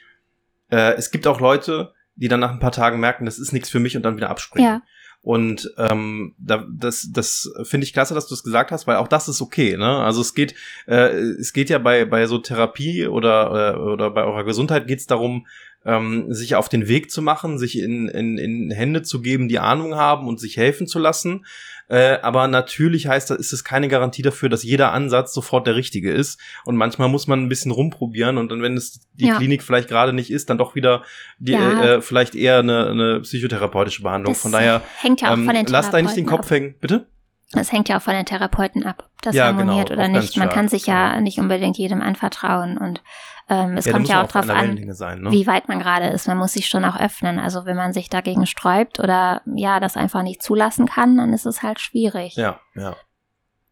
äh, 0.71 0.93
es 0.93 1.11
gibt 1.11 1.27
auch 1.27 1.41
Leute, 1.41 1.93
die 2.15 2.29
dann 2.29 2.39
nach 2.39 2.51
ein 2.51 2.59
paar 2.59 2.71
Tagen 2.71 2.99
merken, 2.99 3.25
das 3.25 3.37
ist 3.37 3.51
nichts 3.51 3.69
für 3.69 3.79
mich 3.79 3.97
und 3.97 4.03
dann 4.03 4.15
wieder 4.15 4.29
abspringen. 4.29 4.69
Ja. 4.69 4.81
Und 5.25 5.73
ähm, 5.79 6.35
da, 6.37 6.67
das, 6.71 7.09
das 7.11 7.51
finde 7.63 7.85
ich 7.85 7.93
klasse, 7.93 8.13
dass 8.13 8.27
du 8.27 8.35
es 8.35 8.43
gesagt 8.43 8.69
hast, 8.69 8.85
weil 8.85 8.97
auch 8.97 9.07
das 9.07 9.27
ist 9.27 9.41
okay. 9.41 9.75
Ne? 9.75 9.97
Also 10.03 10.21
es 10.21 10.35
geht, 10.35 10.53
äh, 10.85 11.09
es 11.15 11.51
geht 11.51 11.71
ja 11.71 11.79
bei 11.79 12.05
bei 12.05 12.27
so 12.27 12.37
Therapie 12.37 13.07
oder 13.07 13.73
äh, 13.73 13.79
oder 13.79 14.11
bei 14.11 14.23
eurer 14.23 14.43
Gesundheit 14.43 14.85
geht 14.85 14.99
es 14.99 15.07
darum, 15.07 15.47
ähm, 15.83 16.31
sich 16.31 16.53
auf 16.53 16.69
den 16.69 16.87
Weg 16.87 17.09
zu 17.09 17.23
machen, 17.23 17.57
sich 17.57 17.79
in, 17.79 18.07
in, 18.07 18.37
in 18.37 18.69
Hände 18.69 19.01
zu 19.01 19.19
geben, 19.19 19.47
die 19.47 19.57
Ahnung 19.57 19.95
haben 19.95 20.27
und 20.27 20.39
sich 20.39 20.57
helfen 20.57 20.85
zu 20.85 20.99
lassen. 20.99 21.45
Äh, 21.87 22.17
aber 22.21 22.47
natürlich 22.47 23.07
heißt 23.07 23.29
das, 23.29 23.37
ist 23.37 23.53
es 23.53 23.63
keine 23.63 23.87
Garantie 23.87 24.21
dafür, 24.21 24.49
dass 24.49 24.63
jeder 24.63 24.91
Ansatz 24.91 25.33
sofort 25.33 25.67
der 25.67 25.75
richtige 25.75 26.11
ist. 26.11 26.39
Und 26.63 26.75
manchmal 26.75 27.09
muss 27.09 27.27
man 27.27 27.43
ein 27.43 27.49
bisschen 27.49 27.71
rumprobieren 27.71 28.37
und 28.37 28.49
dann, 28.49 28.61
wenn 28.61 28.75
es 28.75 29.01
die 29.13 29.27
Ja. 29.27 29.37
Klinik 29.37 29.61
vielleicht 29.63 29.87
gerade 29.87 30.11
nicht 30.13 30.31
ist, 30.31 30.49
dann 30.49 30.57
doch 30.57 30.75
wieder 30.75 31.03
die, 31.37 31.51
Ja. 31.51 31.83
äh, 31.95 32.01
vielleicht 32.01 32.35
eher 32.35 32.59
eine, 32.59 32.89
eine 32.89 33.19
psychotherapeutische 33.21 34.01
Behandlung. 34.01 34.33
Das 34.33 34.41
Von 34.41 34.51
daher 34.51 34.81
hängt 34.97 35.21
ja 35.21 35.29
auch 35.29 35.33
ähm, 35.33 35.45
von 35.45 35.53
den 35.55 35.65
lass 35.67 35.91
da 35.91 36.01
nicht 36.01 36.15
den 36.17 36.25
Kopf 36.25 36.49
hängen, 36.49 36.75
bitte? 36.79 37.07
Das 37.55 37.71
hängt 37.71 37.89
ja 37.89 37.97
auch 37.97 38.01
von 38.01 38.13
den 38.13 38.25
Therapeuten 38.25 38.85
ab, 38.85 39.09
ob 39.13 39.21
das 39.21 39.35
Ja, 39.35 39.45
harmoniert 39.45 39.89
genau, 39.89 40.01
oder 40.01 40.07
nicht. 40.09 40.37
Man 40.37 40.49
kann 40.49 40.67
sich 40.67 40.85
ja 40.87 41.13
ja. 41.13 41.21
nicht 41.21 41.39
unbedingt 41.39 41.77
jedem 41.77 42.01
anvertrauen 42.01 42.77
und 42.77 43.01
ähm, 43.49 43.77
es 43.77 43.85
Ja, 43.85 43.91
kommt 43.91 44.07
ja 44.07 44.23
auch 44.23 44.27
drauf 44.27 44.49
an, 44.49 44.93
sein, 44.93 45.21
ne? 45.21 45.31
wie 45.31 45.45
weit 45.45 45.67
man 45.67 45.79
gerade 45.79 46.07
ist. 46.07 46.27
Man 46.27 46.37
muss 46.37 46.53
sich 46.53 46.67
schon 46.67 46.83
auch 46.83 46.99
öffnen. 46.99 47.39
Also 47.39 47.65
wenn 47.65 47.75
man 47.75 47.93
sich 47.93 48.09
dagegen 48.09 48.45
sträubt 48.47 48.99
oder 48.99 49.41
ja, 49.55 49.79
das 49.79 49.97
einfach 49.97 50.23
nicht 50.23 50.41
zulassen 50.41 50.87
kann, 50.87 51.17
dann 51.17 51.33
ist 51.33 51.45
es 51.45 51.61
halt 51.61 51.79
schwierig. 51.79 52.35
Ja, 52.35 52.59
ja. 52.75 52.95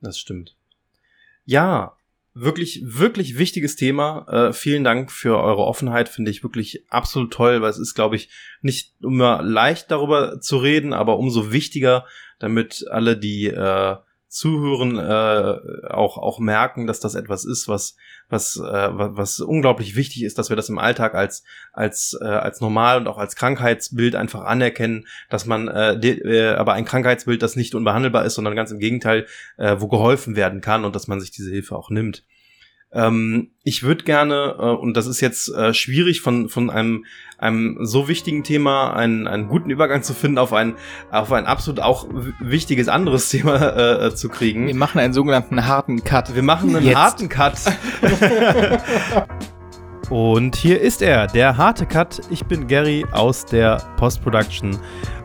Das 0.02 0.20
stimmt. 0.20 0.56
Ja, 1.46 1.94
wirklich, 2.34 2.82
wirklich 2.86 3.38
wichtiges 3.38 3.76
Thema. 3.76 4.26
Äh, 4.28 4.54
vielen 4.54 4.84
Dank 4.84 5.12
für 5.12 5.40
eure 5.40 5.64
Offenheit, 5.66 6.10
finde 6.10 6.32
ich 6.32 6.44
wirklich 6.44 6.86
absolut 6.90 7.32
toll, 7.32 7.62
weil 7.62 7.70
es 7.70 7.80
ist, 7.80 7.94
glaube 7.94 8.16
ich, 8.16 8.30
nicht 8.62 8.94
immer 9.02 9.42
leicht 9.42 9.92
darüber 9.92 10.40
zu 10.40 10.58
reden, 10.58 10.94
aber 10.94 11.18
umso 11.18 11.52
wichtiger, 11.52 12.06
damit 12.44 12.86
alle, 12.92 13.18
die 13.18 13.48
äh, 13.48 13.96
zuhören, 14.28 14.98
äh, 14.98 15.88
auch, 15.94 16.18
auch 16.18 16.40
merken, 16.40 16.88
dass 16.88 17.00
das 17.00 17.14
etwas 17.14 17.46
ist, 17.46 17.68
was, 17.68 17.96
was, 18.30 18.56
äh, 18.58 18.62
wa- 18.64 19.12
was 19.14 19.40
unglaublich 19.40 19.96
wichtig 19.96 20.24
ist, 20.24 20.40
dass 20.40 20.50
wir 20.50 20.56
das 20.56 20.70
im 20.70 20.80
Alltag 20.80 21.14
als, 21.14 21.44
als, 21.72 22.18
äh, 22.20 22.26
als 22.26 22.60
normal 22.60 22.98
und 22.98 23.08
auch 23.08 23.20
als 23.20 23.36
Krankheitsbild 23.36 24.16
einfach 24.16 24.42
anerkennen, 24.42 25.06
dass 25.30 25.46
man 25.46 25.68
äh, 25.68 25.94
äh, 25.94 26.56
aber 26.56 26.74
ein 26.74 26.86
Krankheitsbild, 26.86 27.44
das 27.44 27.56
nicht 27.56 27.76
unbehandelbar 27.76 28.26
ist, 28.26 28.34
sondern 28.34 28.56
ganz 28.56 28.72
im 28.72 28.80
Gegenteil, 28.80 29.28
äh, 29.58 29.76
wo 29.80 29.88
geholfen 29.88 30.36
werden 30.36 30.62
kann 30.62 30.84
und 30.84 30.96
dass 30.96 31.08
man 31.08 31.22
sich 31.22 31.30
diese 31.30 31.52
Hilfe 31.52 31.76
auch 31.76 31.92
nimmt. 31.92 32.24
Ähm, 32.94 33.50
ich 33.64 33.84
würde 33.84 34.04
gerne, 34.04 34.56
äh, 34.60 34.64
und 34.64 34.96
das 34.96 35.08
ist 35.08 35.22
jetzt 35.22 35.50
äh, 35.50 35.74
schwierig 35.74 36.22
von, 36.22 36.50
von 36.50 36.70
einem, 36.70 37.06
einem 37.38 37.78
so 37.82 38.08
wichtigen 38.08 38.44
Thema 38.44 38.94
einen, 38.94 39.28
einen 39.28 39.48
guten 39.48 39.70
Übergang 39.70 40.04
zu 40.04 40.14
finden, 40.14 40.38
auf 40.38 40.54
ein, 40.54 40.76
auf 41.12 41.32
ein 41.32 41.46
absolut 41.46 41.80
auch 41.80 42.08
wichtiges 42.40 42.88
anderes 42.88 43.30
Thema 43.32 44.06
äh, 44.06 44.16
zu 44.16 44.30
kriegen. 44.30 44.68
Wir 44.68 44.76
machen 44.76 45.00
einen 45.00 45.14
sogenannten 45.14 45.66
harten 45.66 46.04
Cut. 46.04 46.36
Wir 46.36 46.44
machen 46.44 46.76
einen 46.76 46.86
Jetzt. 46.86 46.98
harten 46.98 47.30
Cut. 47.30 47.56
Und 50.10 50.56
hier 50.56 50.82
ist 50.82 51.02
er, 51.02 51.28
der 51.28 51.58
harte 51.58 51.86
Cut. 51.86 52.22
Ich 52.30 52.46
bin 52.46 52.68
Gary 52.68 53.06
aus 53.12 53.46
der 53.46 53.78
Post-Production. 53.98 54.78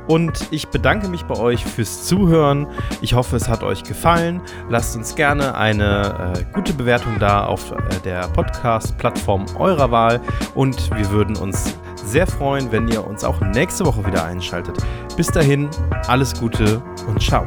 Und 0.09 0.49
ich 0.51 0.69
bedanke 0.69 1.09
mich 1.09 1.25
bei 1.25 1.37
euch 1.37 1.65
fürs 1.65 2.05
Zuhören. 2.05 2.67
Ich 3.01 3.15
hoffe, 3.15 3.37
es 3.37 3.49
hat 3.49 3.63
euch 3.63 3.85
gefallen. 3.85 4.41
Lasst 4.69 4.97
uns 4.97 5.15
gerne 5.15 5.55
eine 5.55 6.35
äh, 6.35 6.45
gute 6.55 6.73
Bewertung 6.73 7.19
da 7.21 7.45
auf 7.45 7.71
äh, 7.71 7.77
der 8.05 8.23
Podcast-Plattform 8.29 9.45
eurer 9.59 9.91
Wahl. 9.91 10.21
Und 10.55 10.91
wir 10.97 11.11
würden 11.11 11.37
uns 11.37 11.77
sehr 12.05 12.27
freuen, 12.27 12.73
wenn 12.73 12.89
ihr 12.89 13.07
uns 13.07 13.23
auch 13.23 13.41
nächste 13.41 13.85
Woche 13.85 14.05
wieder 14.07 14.25
einschaltet. 14.25 14.79
Bis 15.17 15.29
dahin, 15.29 15.69
alles 16.07 16.39
Gute 16.39 16.83
und 17.07 17.23
ciao. 17.23 17.45